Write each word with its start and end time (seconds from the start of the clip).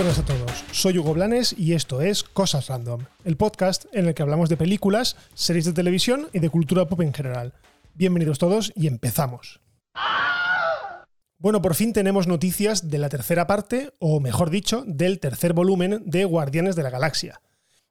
buenas 0.00 0.18
a 0.18 0.24
todos, 0.24 0.64
soy 0.72 0.96
Hugo 0.96 1.12
Blanes 1.12 1.54
y 1.58 1.74
esto 1.74 2.00
es 2.00 2.22
Cosas 2.22 2.68
Random, 2.68 3.02
el 3.26 3.36
podcast 3.36 3.84
en 3.92 4.06
el 4.06 4.14
que 4.14 4.22
hablamos 4.22 4.48
de 4.48 4.56
películas, 4.56 5.14
series 5.34 5.66
de 5.66 5.74
televisión 5.74 6.28
y 6.32 6.38
de 6.38 6.48
cultura 6.48 6.88
pop 6.88 7.02
en 7.02 7.12
general. 7.12 7.52
Bienvenidos 7.92 8.38
todos 8.38 8.72
y 8.74 8.86
empezamos. 8.86 9.60
Bueno, 11.36 11.60
por 11.60 11.74
fin 11.74 11.92
tenemos 11.92 12.26
noticias 12.26 12.88
de 12.88 12.96
la 12.96 13.10
tercera 13.10 13.46
parte, 13.46 13.92
o 13.98 14.20
mejor 14.20 14.48
dicho, 14.48 14.84
del 14.86 15.20
tercer 15.20 15.52
volumen 15.52 16.02
de 16.06 16.24
Guardianes 16.24 16.76
de 16.76 16.82
la 16.82 16.88
Galaxia. 16.88 17.42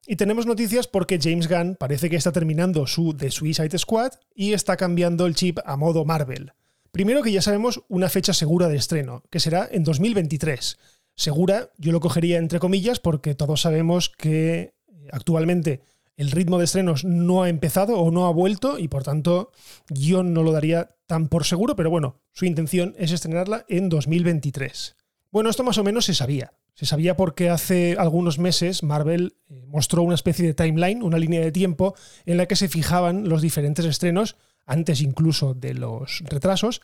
Y 0.07 0.16
tenemos 0.16 0.48
noticias 0.48 0.88
porque 0.88 1.20
James 1.21 1.48
Gunn 1.48 1.76
parece 1.76 2.10
que 2.10 2.16
está 2.16 2.32
terminando 2.32 2.88
su 2.88 3.13
The 3.13 3.30
Suicide 3.30 3.77
Squad 3.77 4.13
y 4.34 4.54
está 4.54 4.77
cambiando 4.77 5.27
el 5.27 5.35
chip 5.35 5.60
a 5.63 5.77
modo 5.77 6.05
Marvel. 6.05 6.54
Primero 6.91 7.21
que 7.21 7.32
ya 7.32 7.44
sabemos 7.44 7.84
una 7.88 8.10
fecha 8.10 8.34
segura 8.34 8.68
de 8.68 8.77
estreno, 8.77 9.21
que 9.30 9.40
será 9.40 9.70
en 9.71 9.84
2023. 9.84 10.80
Segura, 11.20 11.70
yo 11.78 11.91
lo 11.91 12.00
cogería 12.00 12.38
entre 12.38 12.59
comillas 12.59 13.02
porque 13.02 13.36
todos 13.36 13.60
sabemos 13.60 14.08
que 14.08 14.73
actualmente 15.12 15.82
el 16.16 16.32
ritmo 16.32 16.58
de 16.58 16.64
estrenos 16.64 17.04
no 17.04 17.44
ha 17.44 17.50
empezado 17.50 18.00
o 18.00 18.10
no 18.10 18.26
ha 18.26 18.32
vuelto 18.32 18.80
y 18.80 18.88
por 18.88 19.04
tanto 19.04 19.52
yo 19.90 20.24
no 20.24 20.44
lo 20.44 20.54
daría 20.54 20.96
tan 21.08 21.27
por 21.27 21.44
seguro, 21.44 21.76
pero 21.76 21.90
bueno, 21.90 22.22
su 22.32 22.46
intención 22.46 22.96
es 22.98 23.12
estrenarla 23.12 23.66
en 23.68 23.90
2023. 23.90 24.96
Bueno, 25.30 25.50
esto 25.50 25.66
más 25.66 25.77
o 25.77 25.84
menos 25.84 26.05
se 26.05 26.16
sabía. 26.16 26.54
Se 26.74 26.86
sabía 26.86 27.18
porque 27.18 27.49
hace 27.49 27.98
algunos 27.99 28.40
meses 28.40 28.82
Marvel 28.82 29.36
eh, 29.49 29.66
mostró 29.68 30.04
una 30.04 30.16
especie 30.16 30.48
de 30.48 30.54
timeline, 30.54 31.04
una 31.04 31.20
línea 31.20 31.41
de 31.41 31.52
tiempo 31.52 31.96
en 32.26 32.38
la 32.38 32.46
que 32.46 32.55
se 32.55 32.70
fijaban 32.70 33.27
los 33.27 33.41
diferentes 33.41 33.84
estrenos, 33.84 34.38
antes 34.65 35.02
incluso 35.02 35.54
de 35.54 35.74
los 35.74 36.24
retrasos, 36.30 36.80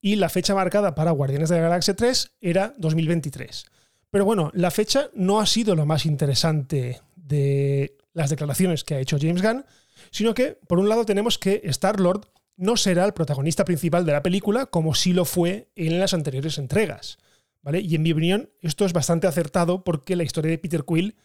y 0.00 0.16
la 0.16 0.28
fecha 0.28 0.54
marcada 0.54 0.94
para 0.94 1.10
Guardianes 1.10 1.48
de 1.48 1.56
la 1.56 1.62
Galaxia 1.62 1.94
3 1.96 2.36
era 2.40 2.74
2023. 2.78 3.64
Pero 4.16 4.24
bueno, 4.24 4.50
la 4.54 4.70
fecha 4.70 5.10
no 5.12 5.40
ha 5.40 5.44
sido 5.44 5.74
lo 5.74 5.84
más 5.84 6.06
interesante 6.06 7.02
de 7.16 7.98
las 8.14 8.30
declaraciones 8.30 8.82
que 8.82 8.94
ha 8.94 8.98
hecho 8.98 9.18
James 9.20 9.42
Gunn, 9.42 9.66
sino 10.10 10.32
que, 10.32 10.58
por 10.66 10.78
un 10.78 10.88
lado, 10.88 11.04
tenemos 11.04 11.36
que 11.36 11.60
Star-Lord 11.64 12.26
no 12.56 12.78
será 12.78 13.04
el 13.04 13.12
protagonista 13.12 13.66
principal 13.66 14.06
de 14.06 14.12
la 14.12 14.22
película 14.22 14.64
como 14.64 14.94
sí 14.94 15.12
lo 15.12 15.26
fue 15.26 15.68
en 15.76 16.00
las 16.00 16.14
anteriores 16.14 16.56
entregas. 16.56 17.18
Y 17.74 17.94
en 17.94 18.02
mi 18.04 18.12
opinión, 18.12 18.48
esto 18.62 18.86
es 18.86 18.94
bastante 18.94 19.26
acertado 19.26 19.84
porque 19.84 20.16
la 20.16 20.24
historia 20.24 20.50
de 20.50 20.56
Peter 20.56 20.86
Quill, 20.88 21.16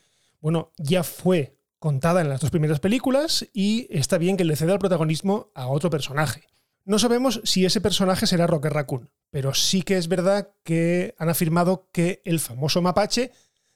bueno, 0.41 0.73
ya 0.77 1.03
fue 1.03 1.55
contada 1.79 2.19
en 2.19 2.27
las 2.27 2.41
dos 2.41 2.51
primeras 2.51 2.81
películas 2.81 3.47
y 3.53 3.87
está 3.89 4.17
bien 4.17 4.35
que 4.35 4.43
le 4.43 4.57
ceda 4.57 4.73
el 4.73 4.79
protagonismo 4.79 5.49
a 5.55 5.67
otro 5.67 5.89
personaje. 5.89 6.43
No 6.91 6.99
sabemos 6.99 7.39
si 7.45 7.63
ese 7.63 7.79
personaje 7.79 8.27
será 8.27 8.47
Rocket 8.47 8.73
Raccoon, 8.73 9.09
pero 9.29 9.53
sí 9.53 9.81
que 9.81 9.95
es 9.95 10.09
verdad 10.09 10.49
que 10.65 11.15
han 11.17 11.29
afirmado 11.29 11.87
que 11.93 12.21
el 12.25 12.41
famoso 12.41 12.81
mapache 12.81 13.31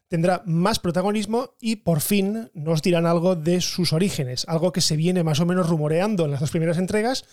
tendrá 0.10 0.44
más 0.46 0.80
protagonismo 0.80 1.56
y 1.62 1.78
por 1.78 2.02
fin 2.02 2.52
nos 2.54 2.82
dirán 2.82 3.06
algo 3.06 3.38
de 3.38 3.62
sus 3.62 3.94
orígenes, 3.94 4.44
algo 4.50 4.74
que 4.74 4.82
se 4.82 4.98
viene 4.98 5.24
más 5.24 5.40
o 5.40 5.46
menos 5.46 5.70
rumoreando 5.70 6.26
en 6.26 6.32
las 6.32 6.42
dos 6.42 6.52
primeras 6.52 6.78
entregas, 6.78 7.24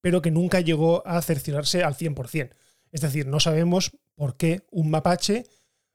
pero 0.00 0.22
que 0.22 0.30
nunca 0.30 0.60
llegó 0.60 1.04
a 1.04 1.20
cerciorarse 1.20 1.82
al 1.82 1.96
100%. 1.96 2.50
Es 2.92 3.00
decir, 3.00 3.26
no 3.26 3.40
sabemos 3.40 3.90
por 4.14 4.36
qué 4.36 4.64
un 4.70 4.90
mapache 4.90 5.46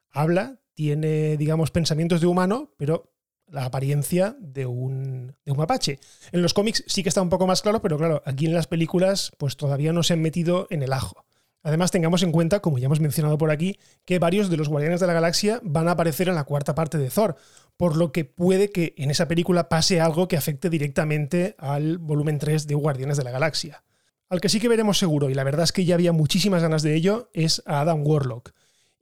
habla, 0.09 0.59
tiene, 0.73 1.37
digamos, 1.37 1.71
pensamientos 1.71 2.19
de 2.19 2.27
humano, 2.27 2.73
pero 2.75 3.13
la 3.47 3.65
apariencia 3.65 4.35
de 4.39 4.65
un, 4.65 5.35
de 5.45 5.51
un, 5.51 5.57
mapache. 5.57 5.99
En 6.31 6.41
los 6.41 6.53
cómics 6.53 6.83
sí 6.87 7.03
que 7.03 7.09
está 7.09 7.21
un 7.21 7.29
poco 7.29 7.47
más 7.47 7.61
claro, 7.61 7.81
pero 7.81 7.97
claro, 7.97 8.21
aquí 8.25 8.45
en 8.45 8.53
las 8.53 8.67
películas 8.67 9.31
pues 9.37 9.57
todavía 9.57 9.93
no 9.93 10.03
se 10.03 10.13
han 10.13 10.21
metido 10.21 10.67
en 10.69 10.83
el 10.83 10.93
ajo. 10.93 11.25
Además, 11.63 11.91
tengamos 11.91 12.23
en 12.23 12.31
cuenta, 12.31 12.61
como 12.61 12.77
ya 12.77 12.85
hemos 12.85 13.01
mencionado 13.01 13.37
por 13.37 13.51
aquí, 13.51 13.77
que 14.05 14.19
varios 14.19 14.49
de 14.49 14.55
los 14.55 14.69
Guardianes 14.69 15.01
de 15.01 15.07
la 15.07 15.11
Galaxia 15.11 15.59
van 15.63 15.89
a 15.89 15.91
aparecer 15.91 16.29
en 16.29 16.35
la 16.35 16.45
cuarta 16.45 16.75
parte 16.75 16.97
de 16.97 17.09
Thor, 17.09 17.35
por 17.75 17.97
lo 17.97 18.13
que 18.13 18.23
puede 18.23 18.71
que 18.71 18.93
en 18.97 19.11
esa 19.11 19.27
película 19.27 19.67
pase 19.67 19.99
algo 19.99 20.29
que 20.29 20.37
afecte 20.37 20.69
directamente 20.69 21.55
al 21.57 21.97
volumen 21.97 22.39
3 22.39 22.67
de 22.67 22.75
Guardianes 22.75 23.17
de 23.17 23.25
la 23.25 23.31
Galaxia. 23.31 23.83
Al 24.29 24.39
que 24.39 24.47
sí 24.47 24.61
que 24.61 24.69
veremos 24.69 24.97
seguro, 24.97 25.29
y 25.29 25.33
la 25.33 25.43
verdad 25.43 25.63
es 25.63 25.73
que 25.73 25.83
ya 25.83 25.95
había 25.95 26.13
muchísimas 26.13 26.61
ganas 26.61 26.83
de 26.83 26.95
ello, 26.95 27.29
es 27.33 27.61
a 27.65 27.81
Adam 27.81 28.01
Warlock. 28.05 28.53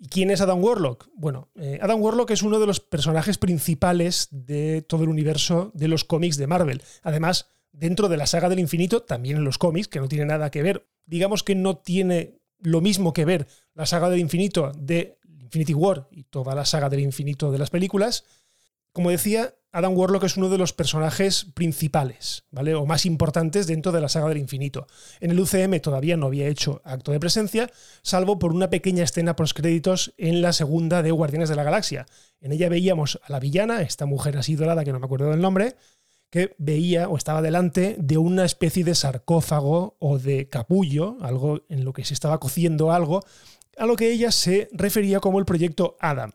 ¿Y 0.05 0.07
quién 0.07 0.29
es 0.29 0.39
Adam 0.39 0.63
Warlock? 0.63 1.09
Bueno, 1.15 1.49
eh, 1.55 1.79
Adam 1.81 1.99
Warlock 1.99 2.29
es 2.29 2.43
uno 2.43 2.59
de 2.59 2.67
los 2.67 2.79
personajes 2.79 3.39
principales 3.39 4.27
de 4.29 4.83
todo 4.83 5.01
el 5.01 5.09
universo 5.09 5.71
de 5.73 5.87
los 5.87 6.03
cómics 6.03 6.37
de 6.37 6.45
Marvel. 6.45 6.83
Además, 7.01 7.49
dentro 7.71 8.07
de 8.07 8.15
la 8.15 8.27
saga 8.27 8.47
del 8.47 8.59
infinito, 8.59 9.01
también 9.01 9.37
en 9.37 9.43
los 9.43 9.57
cómics, 9.57 9.87
que 9.87 9.99
no 9.99 10.07
tiene 10.07 10.25
nada 10.25 10.51
que 10.51 10.61
ver. 10.61 10.85
Digamos 11.07 11.41
que 11.41 11.55
no 11.55 11.77
tiene 11.77 12.37
lo 12.59 12.81
mismo 12.81 13.13
que 13.13 13.25
ver 13.25 13.47
la 13.73 13.87
saga 13.87 14.11
del 14.11 14.19
infinito 14.19 14.73
de 14.77 15.17
Infinity 15.41 15.73
War 15.73 16.07
y 16.11 16.25
toda 16.25 16.53
la 16.53 16.65
saga 16.65 16.87
del 16.87 16.99
infinito 16.99 17.51
de 17.51 17.57
las 17.57 17.71
películas. 17.71 18.25
Como 18.93 19.09
decía, 19.09 19.55
Adam 19.75 19.93
Warlock 19.93 20.23
es 20.23 20.37
uno 20.37 20.47
de 20.47 20.57
los 20.57 20.71
personajes 20.71 21.47
principales, 21.53 22.45
¿vale? 22.49 22.75
O 22.75 22.85
más 22.85 23.05
importantes 23.05 23.67
dentro 23.67 23.91
de 23.91 23.99
la 23.99 24.07
saga 24.07 24.29
del 24.29 24.37
infinito. 24.37 24.87
En 25.19 25.31
el 25.31 25.39
UCM 25.41 25.81
todavía 25.81 26.15
no 26.15 26.27
había 26.27 26.47
hecho 26.47 26.81
acto 26.85 27.11
de 27.11 27.19
presencia, 27.19 27.69
salvo 28.01 28.39
por 28.39 28.53
una 28.53 28.69
pequeña 28.69 29.03
escena 29.03 29.35
créditos 29.35 30.13
en 30.17 30.41
la 30.41 30.53
segunda 30.53 31.03
de 31.03 31.11
Guardianes 31.11 31.49
de 31.49 31.57
la 31.57 31.63
Galaxia. 31.63 32.05
En 32.39 32.53
ella 32.53 32.69
veíamos 32.69 33.19
a 33.21 33.29
la 33.29 33.41
villana, 33.41 33.81
esta 33.81 34.05
mujer 34.05 34.37
así 34.37 34.55
dorada 34.55 34.85
que 34.85 34.93
no 34.93 34.99
me 35.01 35.07
acuerdo 35.07 35.29
del 35.29 35.41
nombre, 35.41 35.75
que 36.29 36.55
veía 36.57 37.09
o 37.09 37.17
estaba 37.17 37.41
delante 37.41 37.97
de 37.99 38.17
una 38.17 38.45
especie 38.45 38.85
de 38.85 38.95
sarcófago 38.95 39.97
o 39.99 40.19
de 40.19 40.47
capullo, 40.47 41.17
algo 41.19 41.63
en 41.67 41.83
lo 41.83 41.91
que 41.91 42.05
se 42.05 42.13
estaba 42.13 42.39
cociendo 42.39 42.93
algo, 42.93 43.25
a 43.77 43.85
lo 43.85 43.97
que 43.97 44.09
ella 44.09 44.31
se 44.31 44.69
refería 44.71 45.19
como 45.19 45.39
el 45.39 45.45
proyecto 45.45 45.97
Adam. 45.99 46.31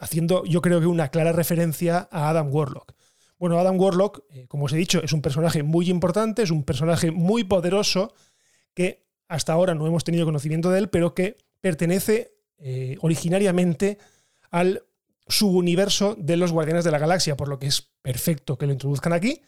Haciendo 0.00 0.44
yo 0.44 0.60
creo 0.62 0.80
que 0.80 0.86
una 0.86 1.08
clara 1.08 1.32
referencia 1.32 2.08
a 2.10 2.28
Adam 2.28 2.52
Warlock. 2.52 2.92
Bueno, 3.38 3.58
Adam 3.58 3.78
Warlock, 3.78 4.24
eh, 4.30 4.46
como 4.46 4.66
os 4.66 4.72
he 4.72 4.76
dicho, 4.76 5.02
es 5.02 5.12
un 5.12 5.20
personaje 5.20 5.62
muy 5.62 5.90
importante, 5.90 6.42
es 6.42 6.50
un 6.50 6.64
personaje 6.64 7.10
muy 7.10 7.44
poderoso 7.44 8.14
que 8.72 9.04
hasta 9.28 9.52
ahora 9.52 9.74
no 9.74 9.86
hemos 9.86 10.04
tenido 10.04 10.24
conocimiento 10.24 10.70
de 10.70 10.78
él, 10.78 10.88
pero 10.88 11.14
que 11.14 11.36
pertenece 11.60 12.36
eh, 12.58 12.96
originariamente 13.00 13.98
al 14.50 14.84
subuniverso 15.26 16.14
de 16.18 16.36
los 16.36 16.52
Guardianes 16.52 16.84
de 16.84 16.90
la 16.90 16.98
Galaxia, 16.98 17.36
por 17.36 17.48
lo 17.48 17.58
que 17.58 17.66
es 17.66 17.90
perfecto 18.02 18.56
que 18.56 18.66
lo 18.66 18.72
introduzcan 18.72 19.12
aquí 19.12 19.42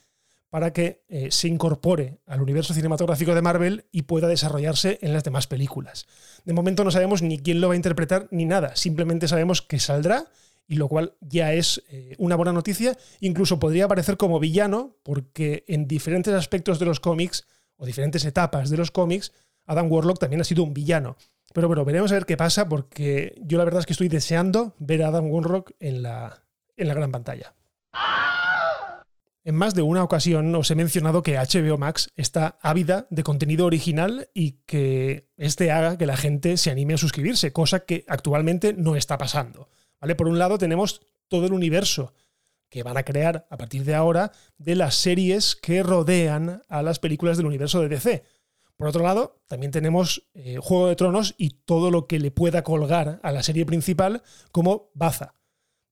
para 0.50 0.72
que 0.72 1.04
eh, 1.08 1.28
se 1.30 1.48
incorpore 1.48 2.18
al 2.26 2.40
universo 2.40 2.72
cinematográfico 2.72 3.34
de 3.34 3.42
Marvel 3.42 3.86
y 3.90 4.02
pueda 4.02 4.28
desarrollarse 4.28 4.98
en 5.02 5.12
las 5.12 5.24
demás 5.24 5.46
películas. 5.46 6.06
De 6.44 6.52
momento 6.52 6.84
no 6.84 6.90
sabemos 6.90 7.22
ni 7.22 7.38
quién 7.38 7.60
lo 7.60 7.68
va 7.68 7.74
a 7.74 7.76
interpretar 7.76 8.28
ni 8.30 8.44
nada, 8.44 8.76
simplemente 8.76 9.28
sabemos 9.28 9.62
que 9.62 9.78
saldrá 9.78 10.26
y 10.68 10.76
lo 10.76 10.88
cual 10.88 11.14
ya 11.20 11.52
es 11.52 11.82
eh, 11.88 12.14
una 12.18 12.36
buena 12.36 12.52
noticia. 12.52 12.96
Incluso 13.20 13.58
podría 13.58 13.84
aparecer 13.84 14.16
como 14.16 14.40
villano, 14.40 14.96
porque 15.02 15.64
en 15.68 15.86
diferentes 15.86 16.34
aspectos 16.34 16.78
de 16.78 16.86
los 16.86 17.00
cómics 17.00 17.46
o 17.76 17.86
diferentes 17.86 18.24
etapas 18.24 18.70
de 18.70 18.76
los 18.76 18.90
cómics, 18.90 19.32
Adam 19.66 19.90
Warlock 19.90 20.18
también 20.18 20.40
ha 20.40 20.44
sido 20.44 20.62
un 20.62 20.74
villano. 20.74 21.16
Pero 21.52 21.68
bueno, 21.68 21.84
veremos 21.84 22.10
a 22.10 22.14
ver 22.14 22.26
qué 22.26 22.36
pasa, 22.36 22.68
porque 22.68 23.34
yo 23.42 23.58
la 23.58 23.64
verdad 23.64 23.80
es 23.80 23.86
que 23.86 23.92
estoy 23.92 24.08
deseando 24.08 24.74
ver 24.78 25.02
a 25.02 25.08
Adam 25.08 25.30
Warlock 25.30 25.72
en 25.80 26.02
la, 26.02 26.42
en 26.76 26.88
la 26.88 26.94
gran 26.94 27.12
pantalla. 27.12 27.54
En 29.46 29.54
más 29.54 29.76
de 29.76 29.82
una 29.82 30.02
ocasión 30.02 30.52
os 30.56 30.72
he 30.72 30.74
mencionado 30.74 31.22
que 31.22 31.36
HBO 31.36 31.78
Max 31.78 32.10
está 32.16 32.58
ávida 32.62 33.06
de 33.10 33.22
contenido 33.22 33.64
original 33.64 34.28
y 34.34 34.62
que 34.66 35.28
este 35.36 35.70
haga 35.70 35.96
que 35.96 36.06
la 36.06 36.16
gente 36.16 36.56
se 36.56 36.72
anime 36.72 36.94
a 36.94 36.98
suscribirse, 36.98 37.52
cosa 37.52 37.84
que 37.84 38.04
actualmente 38.08 38.72
no 38.72 38.96
está 38.96 39.18
pasando. 39.18 39.68
¿Vale? 40.00 40.16
Por 40.16 40.26
un 40.26 40.40
lado 40.40 40.58
tenemos 40.58 41.00
todo 41.28 41.46
el 41.46 41.52
universo 41.52 42.12
que 42.68 42.82
van 42.82 42.96
a 42.96 43.04
crear 43.04 43.46
a 43.48 43.56
partir 43.56 43.84
de 43.84 43.94
ahora 43.94 44.32
de 44.58 44.74
las 44.74 44.96
series 44.96 45.54
que 45.54 45.84
rodean 45.84 46.64
a 46.68 46.82
las 46.82 46.98
películas 46.98 47.36
del 47.36 47.46
universo 47.46 47.80
de 47.80 47.88
DC. 47.88 48.24
Por 48.76 48.88
otro 48.88 49.04
lado, 49.04 49.44
también 49.46 49.70
tenemos 49.70 50.26
eh, 50.34 50.58
Juego 50.60 50.88
de 50.88 50.96
Tronos 50.96 51.36
y 51.38 51.50
todo 51.50 51.92
lo 51.92 52.08
que 52.08 52.18
le 52.18 52.32
pueda 52.32 52.64
colgar 52.64 53.20
a 53.22 53.30
la 53.30 53.44
serie 53.44 53.64
principal 53.64 54.24
como 54.50 54.90
baza. 54.92 55.35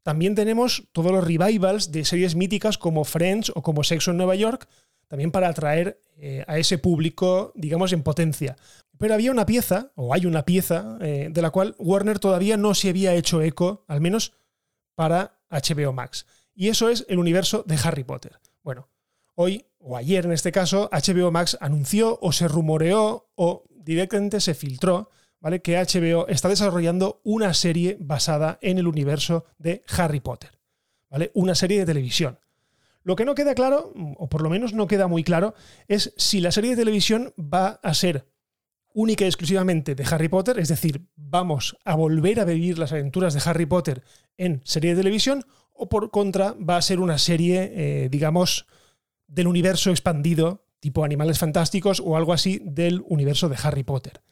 También 0.05 0.35
tenemos 0.35 0.87
todos 0.93 1.11
los 1.11 1.25
revivals 1.25 1.91
de 1.91 2.05
series 2.05 2.35
míticas 2.35 2.77
como 2.77 3.05
Friends 3.05 3.51
o 3.55 3.63
como 3.63 3.83
Sexo 3.83 4.11
en 4.11 4.19
Nueva 4.19 4.35
York, 4.35 4.69
también 5.09 5.31
para 5.31 5.49
atraer 5.49 5.99
eh, 6.19 6.45
a 6.47 6.59
ese 6.59 6.77
público, 6.77 7.53
digamos, 7.55 7.91
en 7.95 8.03
potencia. 8.03 8.55
Pero 8.99 9.15
había 9.15 9.31
una 9.31 9.47
pieza, 9.47 9.93
o 9.95 10.13
hay 10.13 10.27
una 10.27 10.45
pieza, 10.45 10.99
eh, 11.01 11.29
de 11.31 11.43
la 11.43 11.51
cual 11.51 11.75
Warner 11.79 12.19
todavía 12.19 12.59
no 12.59 12.75
se 12.75 12.91
había 12.91 13.15
hecho 13.15 13.41
eco, 13.41 13.87
al 13.89 14.03
menos 14.03 14.35
para 14.95 15.41
HBO 15.51 15.95
Max. 15.95 16.27
Y 16.55 16.69
eso 16.69 16.91
es 16.91 17.07
el 17.09 17.19
universo 17.19 17.65
de 17.67 17.79
Harry 17.83 18.05
Potter. 18.05 18.39
Bueno, 18.63 18.91
hoy, 19.37 19.65
o 19.79 19.97
ayer 19.97 20.27
en 20.27 20.33
este 20.33 20.53
caso, 20.53 20.91
HBO 20.93 21.31
Max 21.31 21.57
anunció 21.63 22.19
o 22.21 22.31
se 22.31 22.47
rumoreó 22.47 23.31
o 23.37 23.65
directamente 23.71 24.39
se 24.41 24.53
filtró 24.53 25.09
¿vale? 25.45 25.61
que 25.61 25.77
HBO 25.77 26.27
está 26.27 26.49
desarrollando 26.49 27.21
una 27.23 27.53
serie 27.53 27.99
basada 28.01 28.59
en 28.63 28.79
el 28.79 28.87
universo 28.87 29.45
de 29.59 29.85
Harry 29.99 30.21
Potter. 30.21 30.59
¿vale? 31.11 31.31
Una 31.35 31.55
serie 31.55 31.79
de 31.79 31.85
televisión. 31.85 32.39
Lo 33.03 33.15
que 33.15 33.27
no 33.27 33.35
queda 33.35 33.55
claro, 33.55 33.93
o 34.17 34.27
por 34.31 34.41
lo 34.41 34.49
menos 34.49 34.73
no 34.73 34.87
queda 34.87 35.07
muy 35.07 35.23
claro, 35.23 35.53
es 35.87 36.15
si 36.17 36.41
la 36.41 36.51
serie 36.51 36.71
de 36.71 36.77
televisión 36.77 37.35
va 37.39 37.79
a 37.83 37.93
ser 37.93 38.27
única 38.95 39.25
y 39.25 39.29
exclusivamente 39.29 39.95
de 39.95 40.07
Harry 40.11 40.29
Potter, 40.29 40.59
es 40.59 40.69
decir, 40.69 41.05
vamos 41.15 41.77
a 41.85 41.95
volver 41.95 42.41
a 42.41 42.47
vivir 42.47 42.79
las 42.79 42.93
aventuras 42.93 43.35
de 43.35 43.43
Harry 43.45 43.67
Potter 43.67 44.03
en 44.39 44.63
serie 44.65 44.93
de 44.93 45.03
televisión, 45.03 45.45
o 45.75 45.91
por 45.91 46.11
contra 46.11 46.53
va 46.53 46.79
a 46.79 46.83
ser 46.83 47.01
una 47.01 47.19
serie, 47.19 47.71
eh, 47.75 48.09
digamos, 48.09 48.67
del 49.27 49.49
universo 49.49 49.91
expandido, 49.91 50.65
tipo 50.81 51.05
Animales 51.05 51.39
Fantásticos 51.39 52.01
o 52.01 52.17
algo 52.17 52.33
así 52.33 52.63
del 52.65 53.03
universo 53.07 53.51
de 53.51 53.59
Harry 53.63 53.83
Potter. 53.83 54.23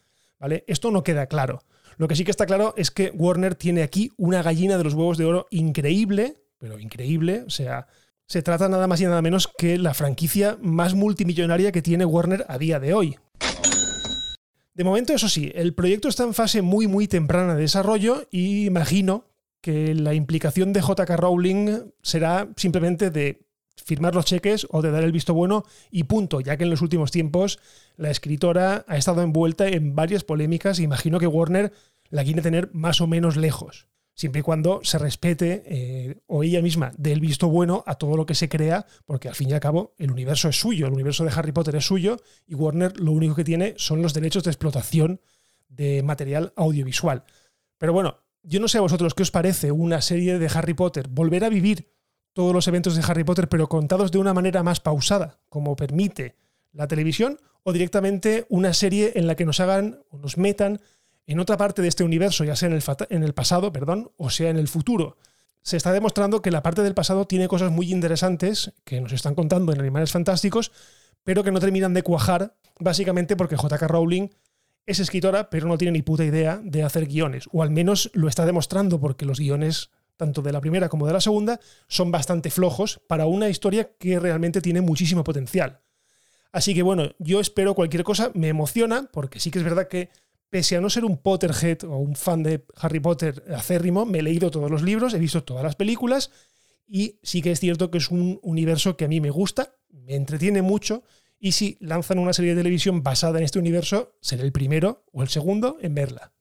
¿Vale? 0.43 0.65
Esto 0.67 0.91
no 0.91 1.05
queda 1.05 1.27
claro. 1.27 1.63
Lo 1.99 2.09
que 2.09 2.17
sí 2.17 2.25
que 2.25 2.33
está 2.33 2.47
claro 2.47 2.75
es 2.77 2.91
que 2.91 3.13
Warner 3.15 3.55
tiene 3.55 3.85
aquí 3.85 4.11
una 4.17 4.43
gallina 4.43 4.77
de 4.77 4.83
los 4.83 4.95
huevos 4.95 5.17
de 5.17 5.25
oro 5.25 5.47
increíble, 5.51 6.43
pero 6.59 6.81
increíble, 6.81 7.45
o 7.47 7.51
sea, 7.51 7.87
se 8.27 8.43
trata 8.43 8.69
nada 8.69 8.89
más 8.89 9.01
y 9.01 9.05
nada 9.05 9.23
menos 9.23 9.49
que 9.57 9.79
la 9.79 9.95
franquicia 9.95 10.59
más 10.61 10.95
multimillonaria 10.95 11.71
que 11.71 11.81
tiene 11.81 12.05
Warner 12.05 12.45
a 12.49 12.59
día 12.59 12.81
de 12.81 12.93
hoy. 12.93 13.17
De 14.75 14.83
momento, 14.83 15.15
eso 15.15 15.29
sí, 15.29 15.53
el 15.55 15.75
proyecto 15.75 16.09
está 16.09 16.25
en 16.25 16.35
fase 16.35 16.61
muy 16.61 16.89
muy 16.89 17.07
temprana 17.07 17.55
de 17.55 17.61
desarrollo 17.61 18.27
y 18.33 18.67
imagino 18.67 19.27
que 19.61 19.95
la 19.95 20.13
implicación 20.13 20.73
de 20.73 20.81
JK 20.81 21.11
Rowling 21.11 21.93
será 22.03 22.49
simplemente 22.57 23.11
de 23.11 23.47
firmar 23.77 24.15
los 24.15 24.25
cheques 24.25 24.67
o 24.71 24.83
de 24.83 24.91
dar 24.91 25.05
el 25.05 25.13
visto 25.13 25.35
bueno 25.35 25.65
y 25.91 26.05
punto, 26.05 26.41
ya 26.41 26.57
que 26.57 26.65
en 26.65 26.71
los 26.71 26.83
últimos 26.83 27.11
tiempos 27.11 27.59
la 27.97 28.11
escritora 28.11 28.85
ha 28.89 28.97
estado 28.97 29.23
envuelta 29.23 29.69
en 29.69 29.95
varias 29.95 30.25
polémicas 30.25 30.79
e 30.79 30.83
imagino 30.83 31.19
que 31.19 31.27
Warner 31.27 31.73
la 32.11 32.25
quiere 32.25 32.43
tener 32.43 32.71
más 32.73 33.01
o 33.01 33.07
menos 33.07 33.37
lejos, 33.37 33.89
siempre 34.15 34.41
y 34.41 34.43
cuando 34.43 34.81
se 34.83 34.99
respete 34.99 35.63
eh, 35.67 36.21
o 36.27 36.43
ella 36.43 36.61
misma 36.61 36.93
dé 36.97 37.13
el 37.13 37.21
visto 37.21 37.49
bueno 37.49 37.83
a 37.87 37.95
todo 37.95 38.17
lo 38.17 38.27
que 38.27 38.35
se 38.35 38.49
crea, 38.49 38.87
porque 39.07 39.29
al 39.29 39.35
fin 39.35 39.51
y 39.51 39.53
al 39.55 39.61
cabo 39.61 39.95
el 39.99 40.11
universo 40.11 40.49
es 40.49 40.61
suyo, 40.61 40.87
el 40.87 40.93
universo 40.93 41.25
de 41.25 41.33
Harry 41.35 41.53
Potter 41.53 41.77
es 41.77 41.87
suyo 41.87 42.19
y 42.47 42.55
Warner 42.55 42.99
lo 43.01 43.13
único 43.13 43.35
que 43.35 43.45
tiene 43.45 43.75
son 43.79 44.03
los 44.03 44.15
derechos 44.15 44.45
de 44.45 44.51
explotación 44.51 45.21
de 45.69 46.03
material 46.03 46.53
audiovisual. 46.57 47.25
Pero 47.79 47.95
bueno, 47.95 48.19
yo 48.43 48.61
no 48.61 48.69
sé 48.69 48.79
a 48.79 48.83
vosotros 48.83 49.15
qué 49.15 49.23
os 49.23 49.31
parece 49.31 49.73
una 49.73 50.01
serie 50.03 50.39
de 50.39 50.51
Harry 50.53 50.75
Potter, 50.75 51.09
volver 51.09 51.45
a 51.45 51.49
vivir 51.49 51.89
todos 52.33 52.55
los 52.55 52.69
eventos 52.69 52.97
de 52.97 53.03
Harry 53.07 53.25
Potter, 53.25 53.49
pero 53.49 53.69
contados 53.69 54.11
de 54.11 54.19
una 54.19 54.35
manera 54.35 54.63
más 54.63 54.81
pausada, 54.81 55.41
como 55.49 55.77
permite 55.77 56.37
la 56.73 56.89
televisión, 56.89 57.39
o 57.63 57.73
directamente 57.73 58.47
una 58.49 58.73
serie 58.75 59.13
en 59.17 59.27
la 59.27 59.35
que 59.35 59.45
nos 59.45 59.61
hagan 59.61 60.01
o 60.11 60.19
nos 60.19 60.39
metan 60.39 60.81
en 61.27 61.39
otra 61.39 61.57
parte 61.57 61.83
de 61.83 61.89
este 61.89 62.05
universo, 62.05 62.45
ya 62.45 62.57
sea 62.57 62.69
en 62.69 62.75
el, 62.75 62.83
en 63.11 63.23
el 63.23 63.35
pasado, 63.35 63.73
perdón, 63.73 64.11
o 64.17 64.31
sea 64.31 64.51
en 64.51 64.59
el 64.59 64.69
futuro. 64.69 65.17
Se 65.63 65.77
está 65.77 65.93
demostrando 65.93 66.43
que 66.43 66.51
la 66.51 66.63
parte 66.63 66.83
del 66.83 66.95
pasado 66.95 67.27
tiene 67.27 67.47
cosas 67.47 67.71
muy 67.71 67.93
interesantes 67.93 68.73
que 68.85 69.01
nos 69.01 69.13
están 69.13 69.35
contando 69.35 69.73
en 69.73 69.81
Animales 69.81 70.11
Fantásticos, 70.11 70.73
pero 71.23 71.45
que 71.45 71.53
no 71.53 71.61
terminan 71.61 71.95
de 71.95 72.03
cuajar, 72.03 72.57
básicamente 72.81 73.37
porque 73.37 73.57
J.K. 73.57 73.87
Rowling 73.87 74.29
es 74.87 74.99
escritora, 74.99 75.51
pero 75.51 75.69
no 75.69 75.79
tiene 75.79 75.93
ni 75.93 76.03
puta 76.03 76.25
idea 76.25 76.61
de 76.65 76.83
hacer 76.83 77.07
guiones, 77.07 77.49
o 77.53 77.63
al 77.63 77.71
menos 77.71 78.11
lo 78.15 78.27
está 78.27 78.45
demostrando 78.45 79.01
porque 79.01 79.25
los 79.25 79.39
guiones 79.39 79.91
tanto 80.17 80.43
de 80.43 80.53
la 80.53 80.61
primera 80.61 80.89
como 80.89 81.07
de 81.07 81.13
la 81.13 81.21
segunda, 81.21 81.61
son 81.89 82.11
bastante 82.11 82.51
flojos 82.51 83.01
para 83.07 83.27
una 83.27 83.49
historia 83.49 83.93
que 83.99 84.19
realmente 84.19 84.61
tiene 84.61 84.81
muchísimo 84.81 85.25
potencial. 85.25 85.81
Así 86.53 86.75
que 86.75 86.83
bueno, 86.83 87.11
yo 87.19 87.41
espero 87.41 87.75
cualquier 87.75 88.05
cosa, 88.05 88.31
me 88.35 88.49
emociona, 88.49 89.09
porque 89.13 89.41
sí 89.41 89.51
que 89.51 89.59
es 89.59 89.65
verdad 89.65 89.89
que 89.89 90.11
pese 90.51 90.77
a 90.77 90.83
no 90.83 90.91
ser 90.91 91.07
un 91.07 91.17
Potterhead 91.17 91.85
o 91.85 91.97
un 91.97 92.15
fan 92.15 92.43
de 92.43 92.67
Harry 92.77 93.01
Potter 93.01 93.43
acérrimo, 93.55 94.05
me 94.05 94.19
he 94.19 94.23
leído 94.23 94.51
todos 94.51 94.71
los 94.71 94.83
libros, 94.83 95.15
he 95.15 95.19
visto 95.19 95.43
todas 95.43 95.65
las 95.65 95.77
películas 95.77 96.31
y 96.87 97.19
sí 97.23 97.41
que 97.41 97.53
es 97.53 97.61
cierto 97.61 97.91
que 97.91 97.97
es 97.97 98.11
un 98.11 98.39
universo 98.43 98.99
que 98.99 99.07
a 99.07 99.09
mí 99.09 99.19
me 99.19 99.31
gusta, 99.31 99.77
me 99.89 100.15
entretiene 100.15 100.61
mucho 100.61 101.05
y 101.39 101.53
si 101.53 101.79
lanzan 101.81 102.19
una 102.19 102.35
serie 102.35 102.55
de 102.55 102.61
televisión 102.61 103.03
basada 103.03 103.39
en 103.39 103.45
este 103.45 103.59
universo, 103.59 104.15
seré 104.21 104.43
el 104.43 104.53
primero 104.53 105.07
o 105.11 105.23
el 105.23 105.29
segundo 105.29 105.79
en 105.81 105.95
verla. 105.95 106.32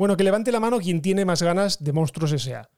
Bueno, 0.00 0.16
que 0.16 0.24
levante 0.24 0.50
la 0.50 0.60
mano 0.60 0.78
quien 0.78 1.02
tiene 1.02 1.26
más 1.26 1.42
ganas 1.42 1.84
de 1.84 1.92
Monstruos 1.92 2.32
S.A. 2.32 2.70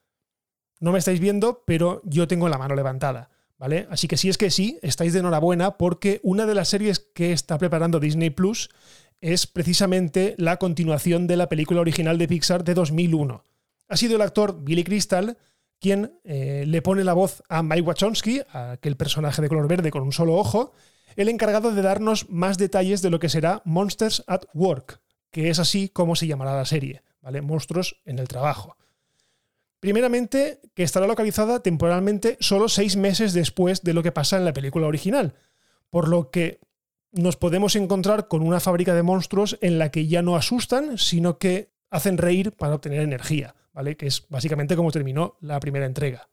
No 0.81 0.91
me 0.91 0.99
estáis 0.99 1.21
viendo, 1.21 1.63
pero 1.65 2.03
yo 2.05 2.27
tengo 2.27 2.49
la 2.49 2.59
mano 2.59 2.75
levantada, 2.75 3.31
¿vale? 3.59 3.87
Así 3.91 4.09
que 4.09 4.17
si 4.17 4.29
es 4.29 4.37
que 4.37 4.51
sí, 4.51 4.81
estáis 4.83 5.13
de 5.13 5.21
enhorabuena 5.21 5.79
porque 5.79 6.19
una 6.25 6.47
de 6.47 6.57
las 6.57 6.67
series 6.67 6.99
que 6.99 7.31
está 7.31 7.59
preparando 7.59 8.01
Disney 8.01 8.31
Plus 8.31 8.71
es 9.21 9.47
precisamente 9.47 10.35
la 10.37 10.57
continuación 10.57 11.29
de 11.29 11.37
la 11.37 11.49
película 11.49 11.81
original 11.81 12.19
de 12.19 12.27
Pixar 12.27 12.65
de 12.65 12.75
2001. 12.75 13.45
Ha 13.89 13.97
sido 13.97 14.17
el 14.17 14.23
actor 14.23 14.61
Billy 14.65 14.83
Crystal 14.83 15.39
quien 15.79 16.19
eh, 16.25 16.65
le 16.67 16.83
pone 16.83 17.05
la 17.05 17.13
voz 17.13 17.45
a 17.49 17.63
Mike 17.63 17.83
Wachowski, 17.83 18.41
aquel 18.53 18.97
personaje 18.97 19.41
de 19.41 19.49
color 19.49 19.69
verde 19.69 19.93
con 19.93 20.03
un 20.03 20.11
solo 20.11 20.35
ojo, 20.35 20.73
el 21.15 21.29
encargado 21.29 21.71
de 21.71 21.83
darnos 21.83 22.29
más 22.31 22.59
detalles 22.59 23.01
de 23.01 23.11
lo 23.11 23.21
que 23.21 23.29
será 23.29 23.63
Monsters 23.65 24.25
at 24.27 24.47
Work, 24.55 25.01
que 25.31 25.51
es 25.51 25.61
así 25.61 25.89
como 25.89 26.17
se 26.17 26.27
llamará 26.27 26.57
la 26.57 26.65
serie. 26.65 27.05
¿Vale? 27.23 27.41
Monstruos 27.41 28.03
en 28.05 28.19
el 28.19 28.29
trabajo. 28.29 28.77
Primeramente, 29.81 30.61
que 30.75 30.83
estará 30.83 31.07
localizada 31.07 31.61
temporalmente 31.61 32.37
solo 32.41 32.69
seis 32.69 32.97
meses 32.97 33.33
después 33.33 33.83
de 33.83 33.95
lo 33.95 34.03
que 34.03 34.13
pasa 34.13 34.37
en 34.37 34.45
la 34.45 34.53
película 34.53 34.87
original, 34.87 35.35
por 35.91 36.09
lo 36.09 36.31
que 36.31 36.61
nos 37.11 37.37
podemos 37.37 37.75
encontrar 37.77 38.29
con 38.29 38.43
una 38.43 38.61
fábrica 38.61 38.95
de 38.95 39.03
monstruos 39.03 39.59
en 39.61 39.79
la 39.79 39.91
que 39.91 40.07
ya 40.07 40.23
no 40.23 40.37
asustan, 40.37 40.99
sino 40.99 41.39
que 41.39 41.73
hacen 41.91 42.17
reír 42.17 42.53
para 42.53 42.75
obtener 42.75 43.01
energía, 43.01 43.55
¿vale? 43.73 43.97
Que 43.97 44.07
es 44.07 44.27
básicamente 44.29 44.77
como 44.77 44.93
terminó 44.93 45.37
la 45.41 45.61
primera 45.61 45.87
entrega. 45.87 46.29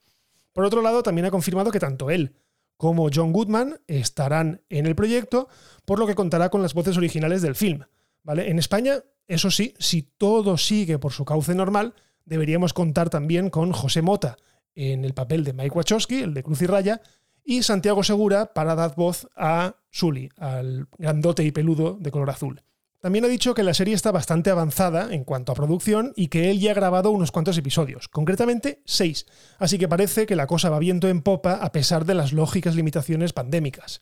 Por 0.53 0.63
otro 0.63 0.81
lado, 0.81 1.03
también 1.03 1.25
ha 1.25 1.31
confirmado 1.31 1.71
que 1.71 1.80
tanto 1.80 2.09
él 2.09 2.33
como 2.77 3.09
John 3.13 3.33
Goodman 3.33 3.81
estarán 3.88 4.62
en 4.69 4.86
el 4.86 4.95
proyecto, 4.95 5.50
por 5.83 6.00
lo 6.00 6.07
que 6.07 6.15
contará 6.15 6.50
con 6.50 6.62
las 6.62 6.74
voces 6.74 6.95
originales 6.95 7.41
del 7.41 7.56
film. 7.56 7.83
¿vale? 8.24 8.50
En 8.50 8.57
España 8.57 9.03
eso 9.30 9.52
sí, 9.52 9.76
si 9.78 10.02
todo 10.02 10.58
sigue 10.58 10.98
por 10.98 11.14
su 11.14 11.24
cauce 11.24 11.54
normal, 11.54 11.94
deberíamos 12.26 12.74
contar 12.74 13.12
también 13.12 13.52
con 13.52 13.72
José 13.72 14.02
Mota 14.02 14.38
en 14.74 15.06
el 15.06 15.14
papel 15.14 15.44
de 15.44 15.54
Mike 15.54 15.78
Wachowski, 15.78 16.20
el 16.20 16.34
de 16.34 16.42
Cruz 16.42 16.64
y 16.64 16.66
Raya, 16.66 17.02
y 17.46 17.62
Santiago 17.62 18.04
Segura 18.04 18.54
para 18.54 18.74
dar 18.74 18.96
voz 18.96 19.28
a 19.36 19.76
Sully, 19.92 20.30
al 20.38 20.88
grandote 20.98 21.44
y 21.44 21.52
peludo 21.52 21.96
de 22.00 22.10
color 22.10 22.31
azul. 22.31 22.64
También 23.02 23.24
ha 23.24 23.28
dicho 23.28 23.54
que 23.54 23.62
la 23.62 23.76
serie 23.76 23.94
está 23.94 24.12
bastante 24.12 24.50
avanzada 24.50 25.14
en 25.14 25.24
cuanto 25.24 25.52
a 25.52 25.56
producción 25.56 26.12
y 26.16 26.30
que 26.30 26.50
él 26.50 26.60
ya 26.60 26.72
ha 26.72 26.74
grabado 26.75 27.12
unos 27.12 27.32
cuantos 27.32 27.58
episodios, 27.58 28.08
concretamente 28.08 28.82
seis, 28.86 29.28
así 29.60 29.78
que 29.78 29.88
parece 29.88 30.25
que 30.25 30.36
la 30.36 30.48
cosa 30.48 30.72
va 30.72 30.80
viento 30.80 31.08
en 31.08 31.22
popa 31.22 31.54
a 31.54 31.72
pesar 31.72 32.06
de 32.06 32.15
las 32.15 32.34
lógicas 32.34 32.75
limitaciones 32.75 33.32
pandémicas. 33.32 34.01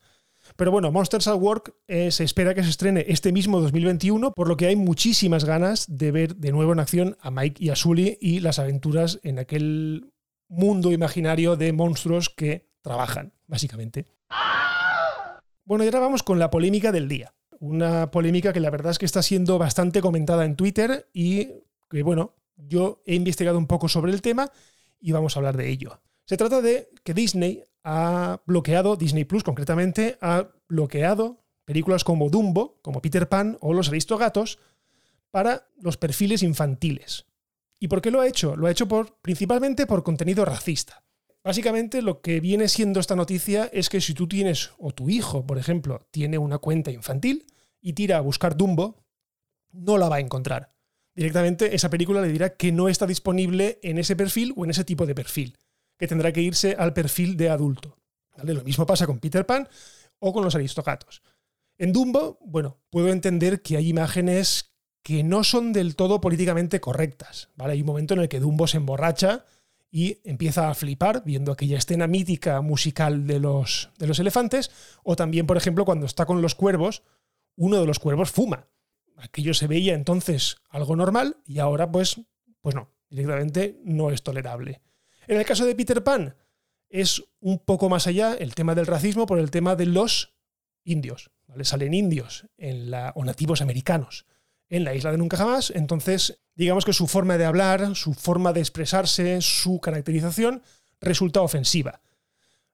Pero 0.57 0.71
bueno, 0.71 0.91
Monsters 0.91 1.27
at 1.27 1.35
Work 1.35 1.75
eh, 1.87 2.09
se 2.09 2.23
espera 2.23 2.55
que 2.55 2.63
se 2.63 2.71
estrene 2.71 3.05
este 3.07 3.31
mismo 3.31 3.61
2021, 3.61 4.31
por 4.31 4.47
lo 4.47 4.57
que 4.57 4.65
hay 4.65 4.75
muchísimas 4.75 5.45
ganas 5.45 5.85
de 5.87 6.11
ver 6.11 6.35
de 6.35 6.51
nuevo 6.51 6.73
en 6.73 6.79
acción 6.79 7.15
a 7.21 7.29
Mike 7.29 7.63
y 7.63 7.69
a 7.69 7.75
Sully 7.75 8.17
y 8.19 8.39
las 8.39 8.57
aventuras 8.57 9.19
en 9.21 9.37
aquel 9.37 10.11
mundo 10.49 10.91
imaginario 10.91 11.57
de 11.57 11.73
monstruos 11.73 12.31
que 12.31 12.71
trabajan, 12.81 13.33
básicamente. 13.45 14.07
Bueno, 15.63 15.83
y 15.83 15.87
ahora 15.87 15.99
vamos 15.99 16.23
con 16.23 16.39
la 16.39 16.49
polémica 16.49 16.91
del 16.91 17.07
día. 17.07 17.35
Una 17.59 18.09
polémica 18.09 18.51
que 18.51 18.59
la 18.59 18.71
verdad 18.71 18.91
es 18.91 18.97
que 18.97 19.05
está 19.05 19.21
siendo 19.21 19.59
bastante 19.59 20.01
comentada 20.01 20.43
en 20.43 20.55
Twitter 20.55 21.07
y 21.13 21.49
que, 21.87 22.01
bueno, 22.01 22.33
yo 22.55 23.03
he 23.05 23.13
investigado 23.13 23.59
un 23.59 23.67
poco 23.67 23.89
sobre 23.89 24.11
el 24.11 24.23
tema 24.23 24.51
y 24.99 25.11
vamos 25.11 25.35
a 25.35 25.39
hablar 25.39 25.55
de 25.55 25.69
ello. 25.69 26.01
Se 26.25 26.35
trata 26.35 26.61
de 26.61 26.89
que 27.03 27.13
Disney 27.13 27.63
ha 27.89 28.43
bloqueado, 28.45 28.97
Disney 28.97 29.23
Plus 29.23 29.45
concretamente, 29.45 30.17
ha 30.19 30.49
bloqueado 30.67 31.45
películas 31.63 32.03
como 32.03 32.29
Dumbo, 32.29 32.81
como 32.81 33.01
Peter 33.01 33.29
Pan 33.29 33.57
o 33.61 33.73
Los 33.73 33.87
Aristogatos 33.87 34.59
para 35.31 35.69
los 35.79 35.95
perfiles 35.95 36.43
infantiles. 36.43 37.27
¿Y 37.79 37.87
por 37.87 38.01
qué 38.01 38.11
lo 38.11 38.19
ha 38.19 38.27
hecho? 38.27 38.57
Lo 38.57 38.67
ha 38.67 38.71
hecho 38.71 38.89
por, 38.89 39.17
principalmente 39.21 39.87
por 39.87 40.03
contenido 40.03 40.43
racista. 40.43 41.05
Básicamente 41.45 42.01
lo 42.01 42.19
que 42.19 42.41
viene 42.41 42.67
siendo 42.67 42.99
esta 42.99 43.15
noticia 43.15 43.69
es 43.71 43.87
que 43.87 44.01
si 44.01 44.13
tú 44.13 44.27
tienes, 44.27 44.71
o 44.77 44.91
tu 44.91 45.09
hijo, 45.09 45.47
por 45.47 45.57
ejemplo, 45.57 46.09
tiene 46.11 46.37
una 46.37 46.57
cuenta 46.57 46.91
infantil 46.91 47.45
y 47.79 47.93
tira 47.93 48.17
a 48.17 48.21
buscar 48.21 48.57
Dumbo, 48.57 49.05
no 49.71 49.97
la 49.97 50.09
va 50.09 50.17
a 50.17 50.21
encontrar. 50.21 50.73
Directamente 51.15 51.73
esa 51.73 51.89
película 51.89 52.21
le 52.21 52.33
dirá 52.33 52.49
que 52.57 52.73
no 52.73 52.89
está 52.89 53.07
disponible 53.07 53.79
en 53.81 53.97
ese 53.97 54.17
perfil 54.17 54.53
o 54.57 54.65
en 54.65 54.71
ese 54.71 54.83
tipo 54.83 55.05
de 55.05 55.15
perfil 55.15 55.57
que 55.97 56.07
tendrá 56.07 56.31
que 56.31 56.41
irse 56.41 56.75
al 56.77 56.93
perfil 56.93 57.37
de 57.37 57.49
adulto. 57.49 57.97
Lo 58.43 58.63
mismo 58.63 58.85
pasa 58.85 59.07
con 59.07 59.19
Peter 59.19 59.45
Pan 59.45 59.67
o 60.19 60.31
con 60.33 60.43
los 60.43 60.55
aristogatos. 60.55 61.21
En 61.77 61.93
Dumbo, 61.93 62.39
bueno, 62.41 62.79
puedo 62.89 63.09
entender 63.09 63.61
que 63.61 63.77
hay 63.77 63.89
imágenes 63.89 64.71
que 65.03 65.23
no 65.23 65.43
son 65.43 65.73
del 65.73 65.95
todo 65.95 66.19
políticamente 66.19 66.79
correctas. 66.79 67.49
¿vale? 67.55 67.73
Hay 67.73 67.81
un 67.81 67.87
momento 67.87 68.13
en 68.13 68.21
el 68.21 68.29
que 68.29 68.39
Dumbo 68.39 68.67
se 68.67 68.77
emborracha 68.77 69.45
y 69.89 70.19
empieza 70.23 70.69
a 70.69 70.73
flipar 70.73 71.23
viendo 71.23 71.51
aquella 71.51 71.77
escena 71.77 72.07
mítica 72.07 72.61
musical 72.61 73.25
de 73.25 73.39
los, 73.39 73.89
de 73.97 74.07
los 74.07 74.19
elefantes, 74.19 74.69
o 75.03 75.15
también, 75.15 75.47
por 75.47 75.55
ejemplo, 75.55 75.85
cuando 75.85 76.05
está 76.05 76.25
con 76.25 76.41
los 76.41 76.55
cuervos, 76.55 77.03
uno 77.55 77.79
de 77.79 77.87
los 77.87 77.99
cuervos 77.99 78.31
fuma. 78.31 78.67
Aquello 79.15 79.53
se 79.53 79.67
veía 79.67 79.93
entonces 79.93 80.57
algo 80.69 80.95
normal 80.95 81.37
y 81.45 81.59
ahora 81.59 81.91
pues, 81.91 82.19
pues 82.61 82.75
no, 82.75 82.91
directamente 83.09 83.79
no 83.83 84.11
es 84.11 84.23
tolerable. 84.23 84.81
En 85.27 85.37
el 85.37 85.45
caso 85.45 85.65
de 85.65 85.75
Peter 85.75 86.03
Pan, 86.03 86.35
es 86.89 87.23
un 87.41 87.59
poco 87.59 87.89
más 87.89 88.07
allá 88.07 88.33
el 88.33 88.55
tema 88.55 88.75
del 88.75 88.85
racismo 88.85 89.25
por 89.25 89.39
el 89.39 89.51
tema 89.51 89.75
de 89.75 89.85
los 89.85 90.33
indios, 90.83 91.31
¿vale? 91.47 91.65
Salen 91.65 91.93
indios 91.93 92.47
en 92.57 92.91
o 93.13 93.25
nativos 93.25 93.61
americanos 93.61 94.25
en 94.69 94.83
la 94.83 94.93
isla 94.95 95.11
de 95.11 95.17
Nunca 95.17 95.37
Jamás, 95.37 95.71
entonces 95.71 96.39
digamos 96.55 96.85
que 96.85 96.93
su 96.93 97.07
forma 97.07 97.37
de 97.37 97.45
hablar, 97.45 97.95
su 97.95 98.13
forma 98.13 98.53
de 98.53 98.61
expresarse, 98.61 99.41
su 99.41 99.79
caracterización 99.79 100.61
resulta 100.99 101.41
ofensiva. 101.41 102.01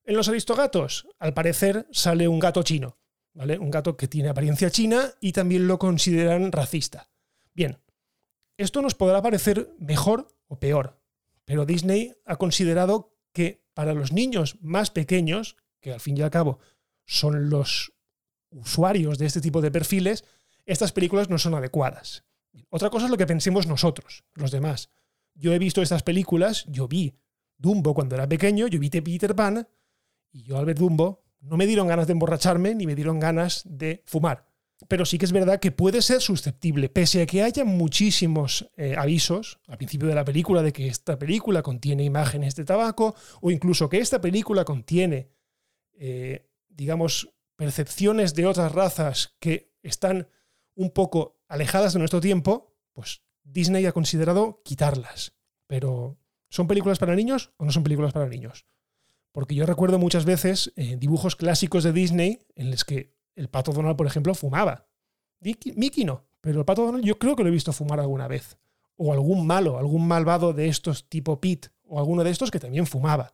En 0.03 0.15
los 0.15 0.27
aristogatos, 0.27 1.07
al 1.19 1.33
parecer, 1.33 1.88
sale 1.91 2.27
un 2.27 2.39
gato 2.39 2.63
chino, 2.63 2.98
¿vale? 3.33 3.57
Un 3.57 3.72
gato 3.72 3.95
que 3.95 4.07
tiene 4.07 4.29
apariencia 4.29 4.69
china 4.69 5.13
y 5.22 5.31
también 5.31 5.67
lo 5.67 5.79
consideran 5.79 6.51
racista. 6.51 7.10
Bien, 7.53 7.79
esto 8.57 8.81
nos 8.81 8.95
podrá 8.95 9.22
parecer 9.22 9.69
mejor 9.79 10.27
o 10.48 10.60
peor, 10.60 11.02
pero 11.46 11.66
Disney 11.66 12.14
ha 12.26 12.38
considerado 12.38 13.16
que 13.34 13.66
para 13.74 13.94
los 13.94 14.12
niños 14.12 14.58
más 14.62 14.92
pequeños, 14.92 15.58
que 15.80 15.94
al 15.94 16.00
fin 16.00 16.18
y 16.18 16.22
al 16.22 16.30
cabo 16.30 16.60
son 17.06 17.50
los 17.50 17.94
usuarios 18.50 19.18
de 19.18 19.26
este 19.26 19.42
tipo 19.42 19.62
de 19.62 19.72
perfiles, 19.72 20.24
estas 20.66 20.92
películas 20.92 21.30
no 21.30 21.38
son 21.38 21.56
adecuadas. 21.56 22.24
Otra 22.70 22.90
cosa 22.90 23.06
es 23.06 23.12
lo 23.12 23.18
que 23.18 23.28
pensemos 23.28 23.68
nosotros, 23.68 24.24
los 24.36 24.52
demás. 24.52 24.90
Yo 25.34 25.54
he 25.54 25.60
visto 25.60 25.82
estas 25.82 26.04
películas, 26.04 26.66
yo 26.68 26.88
vi 26.88 27.16
Dumbo 27.58 27.94
cuando 27.94 28.16
era 28.16 28.28
pequeño, 28.28 28.68
yo 28.68 28.80
vi 28.80 28.90
Peter 28.90 29.36
Pan, 29.36 29.68
y 30.32 30.44
yo 30.44 30.58
al 30.58 30.66
ver 30.66 30.78
Dumbo 30.78 31.24
no 31.40 31.58
me 31.58 31.68
dieron 31.68 31.88
ganas 31.88 32.08
de 32.08 32.14
emborracharme 32.14 32.76
ni 32.76 32.86
me 32.86 32.96
dieron 32.96 33.20
ganas 33.20 33.64
de 33.66 34.04
fumar. 34.06 34.52
Pero 34.88 35.06
sí 35.06 35.18
que 35.18 35.25
es 35.25 35.32
verdad 35.32 35.60
que 35.60 35.72
puede 35.72 36.02
ser 36.02 36.22
susceptible, 36.22 36.90
pese 36.90 37.22
a 37.22 37.25
que 37.25 37.44
haya 37.44 37.63
muchísimos 37.63 38.70
eh, 38.75 38.96
avisos 38.98 39.60
al 39.68 39.78
principio 39.78 40.08
de 40.08 40.16
la 40.16 40.25
película 40.25 40.62
de 40.62 40.74
que 40.74 40.88
esta 40.88 41.18
película 41.18 41.62
contiene 41.62 42.04
imágenes 42.04 42.56
de 42.56 42.66
tabaco, 42.66 43.16
o 43.42 43.52
incluso 43.52 43.90
que 43.90 44.00
esta 44.00 44.20
película 44.22 44.66
contiene, 44.66 45.30
eh, 45.94 46.50
digamos, 46.70 47.34
percepciones 47.56 48.34
de 48.34 48.46
otras 48.46 48.72
razas 48.72 49.36
que 49.40 49.74
están 49.82 50.28
un 50.75 50.92
poco 50.92 51.40
alejadas 51.48 51.94
de 51.94 52.00
nuestro 52.00 52.20
tiempo, 52.20 52.75
pues 52.94 53.22
Disney 53.44 53.86
ha 53.86 53.92
considerado 53.92 54.62
quitarlas. 54.63 55.34
Pero, 55.68 56.18
¿son 56.50 56.68
películas 56.68 57.00
para 57.00 57.16
niños 57.16 57.52
o 57.58 57.66
no 57.66 57.72
son 57.72 57.84
películas 57.84 58.13
para 58.13 58.28
niños? 58.28 58.66
Porque 59.32 59.56
yo 59.56 59.66
recuerdo 59.66 60.00
muchas 60.00 60.25
veces 60.25 60.72
eh, 60.75 60.96
dibujos 60.98 61.36
clásicos 61.36 61.84
de 61.84 61.94
Disney 61.94 62.46
en 62.56 62.72
los 62.72 62.86
que 62.86 63.16
el 63.36 63.50
pato 63.50 63.72
Donald, 63.72 63.96
por 63.96 64.08
ejemplo, 64.08 64.34
fumaba. 64.36 64.88
Mickey 65.42 66.06
no, 66.06 66.25
pero 66.42 66.60
el 66.60 66.66
pato 66.66 66.86
Donald 66.86 67.04
yo 67.04 67.18
creo 67.20 67.36
que 67.36 67.44
lo 67.44 67.50
he 67.50 67.54
visto 67.54 67.74
fumar 67.74 68.00
alguna 68.00 68.28
vez. 68.28 68.58
O 68.96 69.12
algún 69.12 69.48
malo, 69.48 69.78
algún 69.78 70.08
malvado 70.08 70.54
de 70.54 70.68
estos 70.68 71.10
tipo 71.10 71.40
Pete, 71.40 71.70
o 71.86 72.00
alguno 72.00 72.24
de 72.24 72.30
estos 72.30 72.52
que 72.52 72.60
también 72.60 72.86
fumaba. 72.86 73.34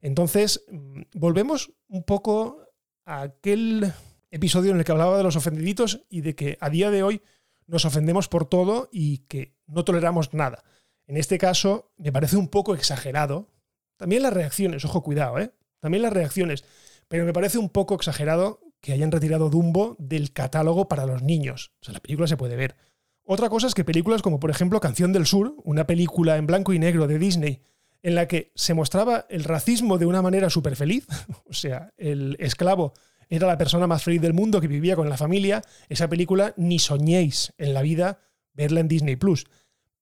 Entonces, 0.00 0.64
mm, 0.70 1.02
volvemos 1.14 1.72
un 1.88 2.02
poco 2.02 2.58
a 3.04 3.22
aquel 3.22 3.92
episodio 4.30 4.72
en 4.72 4.78
el 4.78 4.84
que 4.84 4.92
hablaba 4.92 5.16
de 5.16 5.22
los 5.22 5.36
ofendiditos 5.36 6.04
y 6.08 6.20
de 6.22 6.34
que 6.34 6.58
a 6.60 6.70
día 6.70 6.90
de 6.90 7.02
hoy 7.02 7.22
nos 7.66 7.84
ofendemos 7.84 8.28
por 8.28 8.46
todo 8.46 8.88
y 8.92 9.18
que 9.18 9.54
no 9.66 9.84
toleramos 9.84 10.34
nada. 10.34 10.64
En 11.06 11.16
este 11.16 11.38
caso, 11.38 11.92
me 11.96 12.12
parece 12.12 12.36
un 12.36 12.48
poco 12.48 12.74
exagerado. 12.74 13.48
También 13.96 14.22
las 14.22 14.32
reacciones, 14.32 14.84
ojo, 14.84 15.02
cuidado, 15.02 15.38
¿eh? 15.38 15.52
También 15.80 16.02
las 16.02 16.12
reacciones. 16.12 16.64
Pero 17.08 17.24
me 17.24 17.32
parece 17.32 17.58
un 17.58 17.68
poco 17.68 17.94
exagerado 17.94 18.60
que 18.80 18.92
hayan 18.92 19.12
retirado 19.12 19.50
Dumbo 19.50 19.96
del 19.98 20.32
catálogo 20.32 20.88
para 20.88 21.06
los 21.06 21.22
niños. 21.22 21.72
O 21.80 21.84
sea, 21.84 21.94
la 21.94 22.00
película 22.00 22.26
se 22.26 22.36
puede 22.36 22.56
ver. 22.56 22.76
Otra 23.24 23.48
cosa 23.48 23.66
es 23.66 23.74
que 23.74 23.84
películas 23.84 24.22
como, 24.22 24.40
por 24.40 24.50
ejemplo, 24.50 24.80
Canción 24.80 25.12
del 25.12 25.26
Sur, 25.26 25.54
una 25.64 25.86
película 25.86 26.36
en 26.36 26.46
blanco 26.46 26.72
y 26.72 26.78
negro 26.78 27.06
de 27.06 27.18
Disney, 27.18 27.60
en 28.02 28.14
la 28.14 28.26
que 28.26 28.52
se 28.54 28.74
mostraba 28.74 29.26
el 29.28 29.44
racismo 29.44 29.98
de 29.98 30.06
una 30.06 30.22
manera 30.22 30.50
súper 30.50 30.76
feliz, 30.76 31.06
o 31.44 31.52
sea, 31.52 31.92
el 31.96 32.36
esclavo 32.40 32.94
era 33.28 33.46
la 33.46 33.58
persona 33.58 33.86
más 33.86 34.02
feliz 34.02 34.20
del 34.20 34.34
mundo 34.34 34.60
que 34.60 34.66
vivía 34.66 34.96
con 34.96 35.08
la 35.08 35.16
familia, 35.16 35.62
esa 35.88 36.08
película 36.08 36.52
ni 36.56 36.78
soñéis 36.80 37.52
en 37.58 37.74
la 37.74 37.82
vida 37.82 38.18
verla 38.52 38.80
en 38.80 38.88
Disney 38.88 39.16
Plus. 39.16 39.46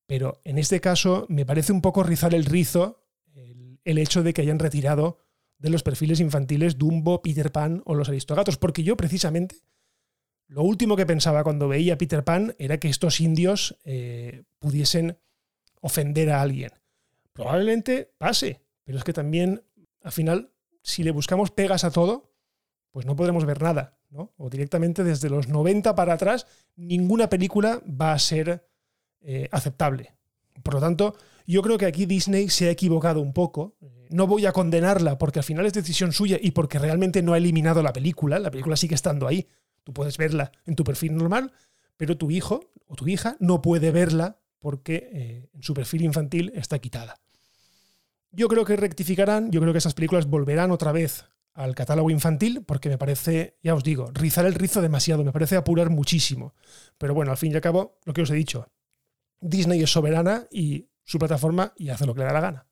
Pero 0.07 0.41
en 0.43 0.57
este 0.57 0.81
caso 0.81 1.27
me 1.29 1.45
parece 1.45 1.71
un 1.71 1.81
poco 1.81 2.01
rizar 2.01 2.33
el 2.33 2.45
rizo 2.45 3.03
el, 3.85 3.97
hecho 3.99 4.23
de 4.23 4.33
que 4.33 4.41
hayan 4.41 4.57
retirado 4.57 5.19
de 5.59 5.69
los 5.69 5.83
perfiles 5.83 6.19
infantiles 6.19 6.77
Dumbo, 6.77 7.21
Peter 7.21 7.51
Pan 7.51 7.83
o 7.85 7.93
los 7.93 8.09
Aristogatos, 8.09 8.57
porque 8.57 8.83
yo 8.83 8.97
precisamente 8.97 9.57
lo 10.49 10.63
último 10.63 10.95
que 10.95 11.05
pensaba 11.05 11.43
cuando 11.43 11.67
veía 11.67 11.97
Peter 11.97 12.23
Pan 12.23 12.55
era 12.57 12.79
que 12.79 12.89
estos 12.89 13.21
indios 13.21 13.77
eh, 13.83 14.45
pudiesen 14.57 15.19
ofender 15.79 16.31
a 16.31 16.41
alguien. 16.41 16.71
Probablemente 17.33 18.11
pase, 18.17 18.59
pero 18.83 18.97
es 18.97 19.03
que 19.03 19.13
también, 19.13 19.63
al 20.01 20.11
final, 20.11 20.51
si 20.81 21.03
le 21.03 21.11
buscamos 21.11 21.51
pegas 21.51 21.83
a 21.83 21.91
todo, 21.91 22.33
pues 22.89 23.05
no 23.05 23.15
podremos 23.15 23.45
ver 23.45 23.61
nada, 23.61 23.99
¿no? 24.09 24.33
O 24.37 24.49
directamente 24.49 25.03
desde 25.03 25.29
los 25.29 25.47
90 25.47 25.93
para 25.93 26.13
atrás, 26.13 26.47
ninguna 26.75 27.29
película 27.29 27.79
va 27.85 28.13
a 28.13 28.19
ser 28.19 28.67
eh, 29.21 29.47
aceptable. 29.51 30.15
Por 30.63 30.73
lo 30.73 30.79
tanto, 30.79 31.15
yo 31.53 31.63
creo 31.63 31.79
que 31.79 31.87
aquí 31.87 32.05
Disney 32.05 32.47
se 32.49 32.67
ha 32.67 32.71
equivocado 32.71 33.21
un 33.21 33.33
poco. 33.33 33.75
No 34.09 34.27
voy 34.27 34.45
a 34.45 34.51
condenarla 34.51 35.17
porque 35.17 35.39
al 35.39 35.43
final 35.43 35.65
es 35.65 35.73
decisión 35.73 36.11
suya 36.11 36.37
y 36.39 36.51
porque 36.51 36.77
realmente 36.77 37.23
no 37.23 37.33
ha 37.33 37.37
eliminado 37.37 37.81
la 37.81 37.91
película. 37.91 38.37
La 38.37 38.51
película 38.51 38.75
sigue 38.75 38.93
estando 38.93 39.27
ahí. 39.27 39.47
Tú 39.83 39.91
puedes 39.91 40.17
verla 40.17 40.51
en 40.67 40.75
tu 40.75 40.83
perfil 40.83 41.15
normal, 41.15 41.51
pero 41.97 42.17
tu 42.17 42.29
hijo 42.29 42.69
o 42.85 42.95
tu 42.95 43.07
hija 43.07 43.35
no 43.39 43.63
puede 43.63 43.89
verla 43.89 44.37
porque 44.59 45.09
eh, 45.11 45.49
en 45.51 45.63
su 45.63 45.73
perfil 45.73 46.03
infantil 46.03 46.51
está 46.53 46.77
quitada. 46.77 47.19
Yo 48.31 48.47
creo 48.47 48.63
que 48.63 48.75
rectificarán, 48.75 49.51
yo 49.51 49.59
creo 49.59 49.73
que 49.73 49.79
esas 49.79 49.95
películas 49.95 50.27
volverán 50.27 50.69
otra 50.69 50.91
vez 50.91 51.25
al 51.55 51.73
catálogo 51.73 52.11
infantil 52.11 52.63
porque 52.63 52.89
me 52.89 52.99
parece, 52.99 53.57
ya 53.63 53.73
os 53.73 53.83
digo, 53.83 54.11
rizar 54.13 54.45
el 54.45 54.53
rizo 54.53 54.83
demasiado, 54.83 55.23
me 55.23 55.31
parece 55.31 55.55
apurar 55.55 55.89
muchísimo. 55.89 56.53
Pero 56.99 57.15
bueno, 57.15 57.31
al 57.31 57.37
fin 57.37 57.51
y 57.51 57.55
al 57.55 57.61
cabo, 57.61 57.97
lo 58.05 58.13
que 58.13 58.21
os 58.21 58.29
he 58.29 58.35
dicho, 58.35 58.69
Disney 59.41 59.81
es 59.81 59.89
soberana 59.89 60.47
y 60.51 60.88
su 61.09 61.17
plataforma 61.17 61.73
y 61.75 61.89
hace 61.89 62.05
lo 62.05 62.13
que 62.13 62.19
le 62.19 62.25
da 62.27 62.33
la 62.33 62.39
gana. 62.39 62.65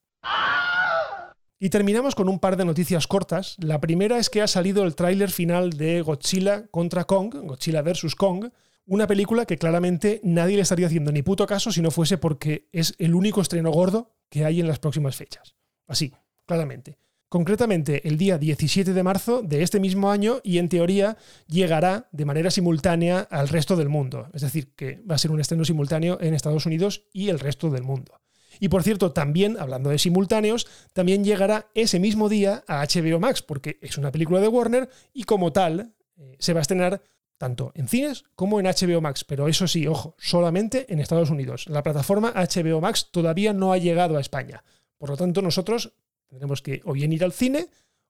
Y 1.58 1.70
terminamos 1.70 2.13
con 2.13 2.29
un 2.29 2.38
par 2.38 2.56
de 2.56 2.65
noticias 2.65 3.08
cortas. 3.08 3.56
La 3.58 3.82
primera 3.82 4.20
es 4.20 4.29
que 4.29 4.44
ha 4.44 4.48
salido 4.48 4.84
el 4.84 4.94
tráiler 4.94 5.32
final 5.32 5.72
de 5.72 6.01
Godzilla 6.03 6.67
contra 6.67 7.06
Kong, 7.06 7.34
Godzilla 7.34 7.82
vs. 7.82 8.13
Kong, 8.13 8.51
una 8.86 9.08
película 9.08 9.48
que 9.48 9.58
claramente 9.58 10.22
nadie 10.24 10.56
le 10.56 10.62
estaría 10.62 10.86
haciendo 10.86 11.12
ni 11.12 11.24
puto 11.24 11.48
caso 11.48 11.72
si 11.72 11.82
no 11.82 11.89
fuese 11.89 12.20
porque 12.20 12.70
es 12.72 12.94
el 13.00 13.15
único 13.15 13.41
estreno 13.41 13.72
gordo 13.72 14.13
que 14.29 14.46
hay 14.46 14.60
en 14.60 14.67
las 14.67 14.77
próximas 14.77 15.15
fechas. 15.15 15.56
Así, 15.88 16.13
claramente 16.46 17.00
concretamente 17.29 18.08
el 18.08 18.17
día 18.17 18.38
17 18.38 18.94
de 18.94 19.03
marzo 19.03 19.41
de 19.41 19.63
este 19.63 19.79
mismo 19.79 20.10
año 20.10 20.39
y 20.44 20.60
en 20.60 20.70
teoría 20.70 21.17
llegará 21.48 22.08
de 22.12 22.25
manera 22.25 22.51
simultánea 22.51 23.20
al 23.29 23.50
resto 23.50 23.75
del 23.75 23.89
mundo. 23.89 24.29
Es 24.34 24.41
decir, 24.41 24.74
que 24.75 25.01
va 25.10 25.15
a 25.15 25.17
ser 25.20 25.32
un 25.32 25.41
estreno 25.41 25.65
simultáneo 25.65 26.17
en 26.22 26.34
Estados 26.34 26.65
Unidos 26.65 27.03
y 27.13 27.29
el 27.29 27.39
resto 27.39 27.70
del 27.70 27.84
mundo. 27.84 28.20
Y 28.60 28.70
por 28.70 28.84
cierto, 28.84 29.12
también, 29.12 29.58
hablando 29.60 29.90
de 29.90 30.00
simultáneos, 30.00 30.68
también 30.94 31.24
llegará 31.24 31.70
ese 31.74 32.00
mismo 32.00 32.30
día 32.30 32.64
a 32.68 32.86
HBO 32.86 33.20
Max, 33.20 33.42
porque 33.42 33.80
es 33.82 33.98
una 33.98 34.12
película 34.12 34.40
de 34.40 34.48
Warner 34.48 34.90
y 35.14 35.24
como 35.24 35.52
tal 35.52 35.94
eh, 36.18 36.36
se 36.40 36.54
va 36.54 36.60
a 36.60 36.62
estrenar 36.62 37.02
tanto 37.38 37.72
en 37.76 37.88
cines 37.88 38.26
como 38.36 38.60
en 38.60 38.66
HBO 38.66 39.02
Max. 39.02 39.24
Pero 39.24 39.48
eso 39.48 39.68
sí, 39.68 39.88
ojo, 39.88 40.16
solamente 40.18 40.92
en 40.92 41.00
Estados 41.00 41.30
Unidos. 41.30 41.66
La 41.68 41.84
plataforma 41.84 42.34
HBO 42.36 42.82
Max 42.82 43.10
todavía 43.12 43.54
no 43.54 43.74
ha 43.74 43.78
llegado 43.78 44.18
a 44.18 44.22
España. 44.22 44.64
Por 44.98 45.10
lo 45.10 45.18
tanto, 45.18 45.42
nosotros 45.42 45.94
Tendremos 46.28 46.62
que 46.62 46.82
o 46.86 46.94
bien 46.94 47.14
ir 47.14 47.24
al 47.24 47.32
cine 47.32 47.68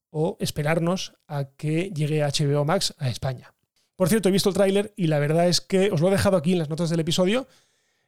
o 0.10 0.38
esperarnos 0.40 1.14
a 1.28 1.46
que 1.56 1.92
llegue 1.92 2.24
HBO 2.24 2.66
Max 2.66 2.94
a 2.98 3.10
España. 3.10 3.54
Por 3.96 4.10
cierto, 4.10 4.30
he 4.30 4.32
visto 4.32 4.50
el 4.50 4.56
tráiler 4.56 4.94
y 4.96 5.08
la 5.08 5.20
verdad 5.20 5.48
es 5.48 5.62
que 5.62 5.92
os 5.92 6.02
lo 6.02 6.08
he 6.08 6.12
dejado 6.12 6.38
aquí 6.38 6.54
en 6.54 6.60
las 6.60 6.70
notas 6.70 6.90
del 6.90 7.00
episodio. 7.00 7.48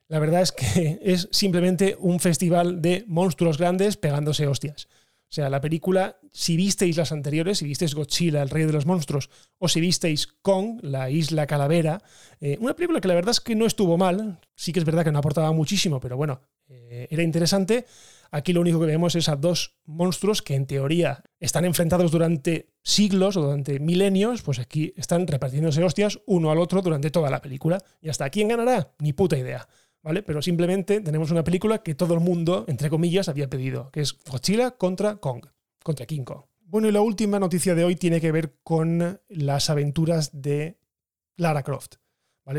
La 0.10 0.20
verdad 0.20 0.42
es 0.42 0.52
que 0.52 1.00
es 1.04 1.30
simplemente 1.32 1.96
un 2.00 2.20
festival 2.20 2.82
de 2.82 3.06
monstruos 3.08 3.58
grandes 3.58 3.96
pegándose 3.96 4.48
hostias. 4.48 4.88
O 5.30 5.32
sea, 5.32 5.48
la 5.52 5.62
película, 5.62 6.20
si 6.32 6.58
visteis 6.58 6.98
las 6.98 7.12
anteriores, 7.12 7.60
si 7.60 7.66
visteis 7.66 7.94
Godzilla, 7.94 8.42
el 8.42 8.50
rey 8.50 8.66
de 8.66 8.74
los 8.74 8.88
monstruos, 8.88 9.30
o 9.60 9.68
si 9.68 9.80
visteis 9.80 10.26
Kong, 10.26 10.80
la 10.82 11.12
isla 11.12 11.46
calavera, 11.46 12.02
eh, 12.42 12.58
una 12.60 12.76
película 12.76 13.00
que 13.00 13.08
la 13.08 13.14
verdad 13.14 13.30
es 13.30 13.40
que 13.40 13.56
no 13.56 13.68
estuvo 13.68 13.96
mal, 13.96 14.40
sí 14.56 14.74
que 14.74 14.80
es 14.80 14.86
verdad 14.86 15.04
que 15.04 15.12
no 15.12 15.20
aportaba 15.20 15.52
muchísimo, 15.52 16.00
pero 16.00 16.18
bueno, 16.18 16.42
eh, 16.68 17.08
era 17.12 17.22
interesante. 17.22 17.86
Aquí 18.32 18.54
lo 18.54 18.62
único 18.62 18.80
que 18.80 18.88
vemos 18.88 19.14
es 19.16 19.30
a 19.30 19.36
dos 19.36 19.76
monstruos 19.86 20.42
que 20.42 20.56
en 20.56 20.66
teoría 20.66 21.24
están 21.40 21.66
enfrentados 21.66 22.10
durante 22.10 22.70
siglos 22.82 23.38
o 23.38 23.42
durante 23.42 23.80
milenios, 23.80 24.42
pues 24.42 24.58
aquí 24.58 24.94
están 24.96 25.28
repartiéndose 25.28 25.84
hostias 25.84 26.20
uno 26.26 26.50
al 26.50 26.58
otro 26.58 26.82
durante 26.82 27.12
toda 27.12 27.30
la 27.30 27.42
película. 27.42 27.80
Y 28.02 28.10
hasta 28.10 28.30
quién 28.32 28.48
ganará, 28.48 28.94
ni 29.00 29.14
puta 29.14 29.38
idea. 29.38 29.68
Pero 30.02 30.42
simplemente 30.42 31.02
tenemos 31.02 31.32
una 31.32 31.44
película 31.44 31.84
que 31.84 31.96
todo 31.96 32.14
el 32.14 32.20
mundo, 32.20 32.66
entre 32.68 32.90
comillas, 32.90 33.30
había 33.30 33.50
pedido, 33.50 33.92
que 33.92 34.02
es 34.02 34.18
Godzilla 34.30 34.72
contra 34.72 35.18
Kong, 35.18 35.46
contra 35.84 36.06
King 36.06 36.24
Kong. 36.24 36.44
Bueno, 36.62 36.88
y 36.88 36.92
la 36.92 37.02
última 37.02 37.40
noticia 37.40 37.76
de 37.76 37.84
hoy 37.84 37.96
tiene 37.96 38.22
que 38.22 38.32
ver 38.32 38.56
con 38.64 39.20
las 39.28 39.70
aventuras 39.70 40.42
de 40.42 40.80
Lara 41.36 41.64
Croft. 41.64 41.96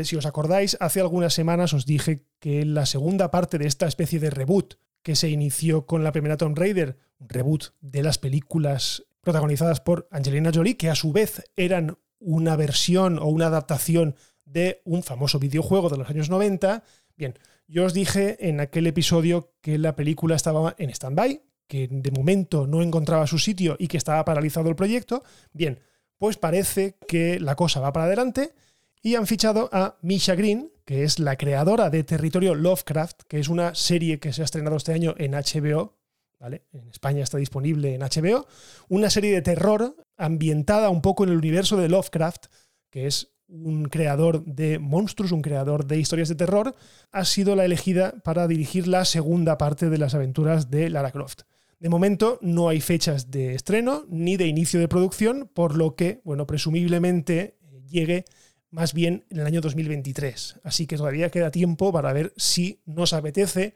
Si 0.03 0.15
os 0.15 0.25
acordáis, 0.25 0.77
hace 0.79 1.01
algunas 1.01 1.33
semanas 1.33 1.73
os 1.73 1.85
dije 1.85 2.25
que 2.39 2.65
la 2.65 2.85
segunda 2.85 3.29
parte 3.29 3.57
de 3.57 3.67
esta 3.67 3.87
especie 3.87 4.19
de 4.19 4.29
reboot 4.29 4.75
que 5.03 5.15
se 5.15 5.29
inició 5.29 5.85
con 5.85 6.03
la 6.03 6.13
primera 6.13 6.37
Tomb 6.37 6.57
Raider, 6.57 6.97
un 7.19 7.27
reboot 7.27 7.73
de 7.81 8.01
las 8.01 8.17
películas 8.17 9.05
protagonizadas 9.19 9.81
por 9.81 10.07
Angelina 10.09 10.51
Jolie, 10.53 10.77
que 10.77 10.89
a 10.89 10.95
su 10.95 11.11
vez 11.11 11.43
eran 11.57 11.97
una 12.19 12.55
versión 12.55 13.19
o 13.19 13.25
una 13.25 13.47
adaptación 13.47 14.15
de 14.45 14.81
un 14.85 15.03
famoso 15.03 15.39
videojuego 15.39 15.89
de 15.89 15.97
los 15.97 16.09
años 16.09 16.29
90. 16.29 16.83
Bien, 17.15 17.37
yo 17.67 17.85
os 17.85 17.93
dije 17.93 18.37
en 18.47 18.59
aquel 18.59 18.87
episodio 18.87 19.53
que 19.61 19.77
la 19.77 19.95
película 19.95 20.35
estaba 20.35 20.75
en 20.77 20.89
stand-by, 20.89 21.41
que 21.67 21.87
de 21.89 22.11
momento 22.11 22.67
no 22.67 22.81
encontraba 22.81 23.27
su 23.27 23.39
sitio 23.39 23.75
y 23.79 23.87
que 23.87 23.97
estaba 23.97 24.25
paralizado 24.25 24.69
el 24.69 24.75
proyecto. 24.75 25.23
Bien, 25.53 25.79
pues 26.17 26.37
parece 26.37 26.97
que 27.07 27.39
la 27.39 27.55
cosa 27.55 27.79
va 27.79 27.93
para 27.93 28.05
adelante 28.05 28.53
y 29.01 29.15
han 29.15 29.25
fichado 29.25 29.69
a 29.71 29.97
Misha 30.01 30.35
Green, 30.35 30.71
que 30.85 31.03
es 31.03 31.17
la 31.19 31.35
creadora 31.35 31.89
de 31.89 32.03
Territorio 32.03 32.55
Lovecraft, 32.55 33.21
que 33.27 33.39
es 33.39 33.47
una 33.47 33.73
serie 33.73 34.19
que 34.19 34.33
se 34.33 34.41
ha 34.41 34.45
estrenado 34.45 34.75
este 34.75 34.93
año 34.93 35.15
en 35.17 35.31
HBO, 35.31 35.97
¿vale? 36.39 36.63
En 36.73 36.89
España 36.89 37.23
está 37.23 37.37
disponible 37.37 37.95
en 37.95 38.01
HBO, 38.01 38.45
una 38.89 39.09
serie 39.09 39.31
de 39.31 39.41
terror 39.41 39.95
ambientada 40.17 40.89
un 40.89 41.01
poco 41.01 41.23
en 41.23 41.31
el 41.31 41.37
universo 41.37 41.77
de 41.77 41.89
Lovecraft, 41.89 42.47
que 42.89 43.07
es 43.07 43.30
un 43.51 43.85
creador 43.85 44.43
de 44.45 44.79
monstruos, 44.79 45.31
un 45.31 45.41
creador 45.41 45.85
de 45.85 45.99
historias 45.99 46.29
de 46.29 46.35
terror, 46.35 46.75
ha 47.11 47.25
sido 47.25 47.55
la 47.55 47.65
elegida 47.65 48.15
para 48.23 48.47
dirigir 48.47 48.87
la 48.87 49.05
segunda 49.05 49.57
parte 49.57 49.89
de 49.89 49.97
las 49.97 50.15
aventuras 50.15 50.71
de 50.71 50.89
Lara 50.89 51.11
Croft. 51.11 51.41
De 51.79 51.89
momento 51.89 52.39
no 52.41 52.69
hay 52.69 52.79
fechas 52.79 53.29
de 53.29 53.55
estreno 53.55 54.05
ni 54.07 54.37
de 54.37 54.47
inicio 54.47 54.79
de 54.79 54.87
producción, 54.87 55.49
por 55.53 55.75
lo 55.75 55.95
que, 55.95 56.21
bueno, 56.23 56.47
presumiblemente 56.47 57.57
llegue 57.89 58.25
más 58.69 58.93
bien 58.93 59.25
en 59.29 59.39
el 59.39 59.45
año 59.45 59.61
2023. 59.61 60.61
Así 60.63 60.87
que 60.87 60.97
todavía 60.97 61.29
queda 61.29 61.51
tiempo 61.51 61.91
para 61.91 62.13
ver 62.13 62.33
si 62.37 62.81
nos 62.85 63.13
apetece 63.13 63.73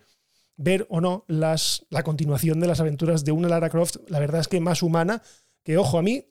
ver 0.57 0.87
o 0.89 1.01
no 1.01 1.25
las, 1.27 1.85
la 1.89 2.03
continuación 2.03 2.59
de 2.59 2.67
las 2.67 2.79
aventuras 2.79 3.25
de 3.25 3.33
una 3.33 3.49
Lara 3.49 3.69
Croft, 3.69 3.97
la 4.07 4.19
verdad 4.19 4.41
es 4.41 4.47
que 4.47 4.61
más 4.61 4.83
humana, 4.83 5.21
que 5.63 5.77
ojo, 5.77 5.97
a 5.97 6.01
mí, 6.01 6.25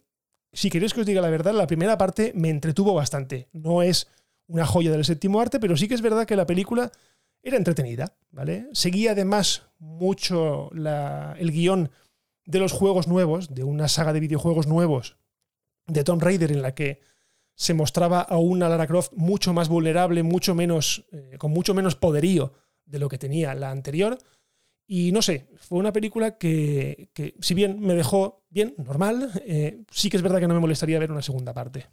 si 0.55 0.71
queréis 0.71 0.95
que 0.95 1.01
os 1.01 1.07
diga 1.07 1.21
la 1.21 1.31
verdad, 1.31 1.53
la 1.53 1.67
primera 1.67 1.99
parte 1.99 2.33
me 2.35 2.49
entretuvo 2.49 2.95
bastante. 2.95 3.49
No 3.53 3.83
es 3.83 4.09
una 4.47 4.67
joya 4.67 4.91
del 4.91 5.05
séptimo 5.05 5.41
arte, 5.41 5.61
pero 5.61 5.77
sí 5.77 5.89
que 5.89 5.95
es 5.95 6.03
verdad 6.03 6.27
que 6.27 6.37
la 6.37 6.47
película 6.47 6.91
era 7.43 7.57
entretenida, 7.57 8.17
¿vale? 8.31 8.69
Seguía 8.73 9.13
además 9.13 9.63
mucho 9.79 10.71
el 10.73 11.51
guion 11.51 11.91
de 12.47 12.59
los 12.59 12.73
juegos 12.73 13.09
nuevos, 13.09 13.55
de 13.55 13.65
una 13.65 13.89
saga 13.89 14.13
de 14.13 14.21
videojuegos 14.21 14.67
nuevos 14.67 15.17
de 15.87 16.05
Tomb 16.05 16.23
Raider 16.23 16.53
en 16.53 16.63
la 16.63 16.75
que 16.75 17.01
se 17.55 17.75
mostraba 17.75 18.21
a 18.21 18.39
una 18.39 18.69
Lara 18.69 18.87
Croft 18.87 19.13
mucho 19.13 19.53
más 19.53 19.69
vulnerable, 19.69 20.23
mucho 20.23 20.55
menos, 20.55 21.07
eh, 21.13 21.37
con 21.39 21.53
mucho 21.53 21.75
menos 21.75 21.95
poderío 21.95 22.53
de 22.85 22.99
lo 22.99 23.09
que 23.09 23.19
tenía 23.19 23.55
la 23.55 23.71
anterior. 23.71 24.19
Y 24.87 25.13
no 25.13 25.23
sé, 25.23 25.49
fue 25.57 25.79
una 25.79 25.93
película 25.93 26.37
que, 26.37 27.11
si 27.41 27.55
bien 27.55 27.81
me 27.81 27.95
dejó 27.95 28.44
bien, 28.55 28.75
normal, 28.79 29.31
eh, 29.45 29.83
sí 29.91 30.09
que 30.09 30.17
es 30.17 30.23
verdad 30.23 30.39
que 30.39 30.47
no 30.47 30.55
me 30.55 30.61
molestaría 30.61 30.99
ver 30.99 31.11
una 31.11 31.23
segunda 31.23 31.53
parte. 31.53 31.87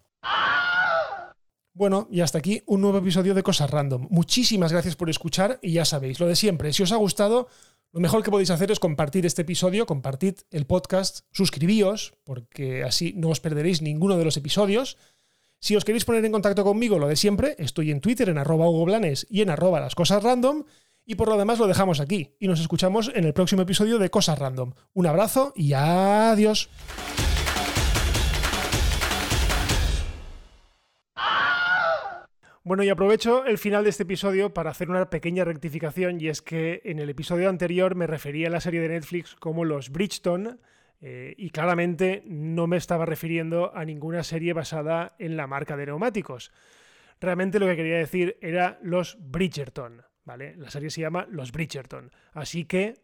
Bueno, 1.73 2.07
y 2.11 2.21
hasta 2.21 2.37
aquí 2.37 2.61
un 2.67 2.81
nuevo 2.81 2.99
episodio 2.99 3.33
de 3.33 3.43
Cosas 3.43 3.69
Random. 3.69 4.07
Muchísimas 4.11 4.71
gracias 4.71 4.95
por 4.95 5.09
escuchar 5.09 5.57
y 5.61 5.73
ya 5.73 5.85
sabéis, 5.85 6.19
lo 6.19 6.27
de 6.27 6.35
siempre, 6.35 6.71
si 6.71 6.83
os 6.83 6.91
ha 6.91 6.97
gustado, 6.97 7.47
lo 7.91 7.99
mejor 7.99 8.23
que 8.23 8.29
podéis 8.29 8.51
hacer 8.51 8.71
es 8.71 8.79
compartir 8.79 9.25
este 9.25 9.41
episodio, 9.41 9.87
compartid 9.87 10.35
el 10.51 10.67
podcast, 10.67 11.21
suscribíos, 11.31 12.13
porque 12.23 12.83
así 12.83 13.13
no 13.17 13.29
os 13.29 13.39
perderéis 13.39 13.81
ninguno 13.81 14.17
de 14.17 14.25
los 14.25 14.37
episodios. 14.37 14.97
Si 15.59 15.75
os 15.75 15.83
queréis 15.83 16.05
poner 16.05 16.23
en 16.23 16.31
contacto 16.31 16.63
conmigo, 16.63 16.99
lo 16.99 17.07
de 17.07 17.15
siempre, 17.15 17.55
estoy 17.57 17.89
en 17.89 18.01
Twitter 18.01 18.29
en 18.29 18.37
arroba 18.37 18.69
Hugo 18.69 18.85
Blanes 18.85 19.25
y 19.29 19.41
en 19.41 19.49
arroba 19.49 19.79
las 19.79 19.95
cosas 19.95 20.21
random. 20.21 20.65
Y 21.05 21.15
por 21.15 21.29
lo 21.29 21.37
demás 21.37 21.59
lo 21.59 21.67
dejamos 21.67 21.99
aquí 21.99 22.35
y 22.39 22.47
nos 22.47 22.59
escuchamos 22.59 23.11
en 23.13 23.25
el 23.25 23.33
próximo 23.33 23.63
episodio 23.63 23.97
de 23.97 24.09
Cosas 24.09 24.37
Random. 24.37 24.73
Un 24.93 25.07
abrazo 25.07 25.51
y 25.55 25.73
adiós. 25.73 26.69
Bueno, 32.63 32.83
y 32.83 32.89
aprovecho 32.89 33.43
el 33.45 33.57
final 33.57 33.83
de 33.83 33.89
este 33.89 34.03
episodio 34.03 34.53
para 34.53 34.69
hacer 34.69 34.91
una 34.91 35.09
pequeña 35.09 35.43
rectificación 35.43 36.21
y 36.21 36.27
es 36.27 36.43
que 36.43 36.81
en 36.85 36.99
el 36.99 37.09
episodio 37.09 37.49
anterior 37.49 37.95
me 37.95 38.05
refería 38.05 38.49
a 38.49 38.51
la 38.51 38.61
serie 38.61 38.81
de 38.81 38.89
Netflix 38.89 39.35
como 39.35 39.65
los 39.65 39.89
Bridgeton 39.89 40.59
eh, 41.01 41.33
y 41.37 41.49
claramente 41.49 42.21
no 42.27 42.67
me 42.67 42.77
estaba 42.77 43.07
refiriendo 43.07 43.75
a 43.75 43.83
ninguna 43.83 44.21
serie 44.21 44.53
basada 44.53 45.15
en 45.17 45.37
la 45.37 45.47
marca 45.47 45.75
de 45.75 45.87
neumáticos. 45.87 46.51
Realmente 47.19 47.59
lo 47.59 47.65
que 47.65 47.75
quería 47.75 47.97
decir 47.97 48.37
era 48.41 48.77
los 48.83 49.17
Bridgerton. 49.19 50.03
¿Vale? 50.25 50.55
La 50.57 50.69
serie 50.69 50.89
se 50.89 51.01
llama 51.01 51.25
Los 51.29 51.51
Bridgerton. 51.51 52.11
Así 52.33 52.65
que... 52.65 52.95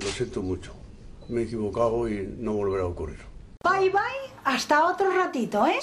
Lo 0.00 0.06
siento 0.08 0.42
mucho. 0.42 0.74
Me 1.28 1.40
he 1.40 1.44
equivocado 1.44 2.08
y 2.08 2.26
no 2.38 2.52
volverá 2.52 2.84
a 2.84 2.86
ocurrir. 2.86 3.18
Bye 3.64 3.90
bye, 3.90 4.00
hasta 4.44 4.86
otro 4.86 5.10
ratito, 5.10 5.66
¿eh? 5.66 5.78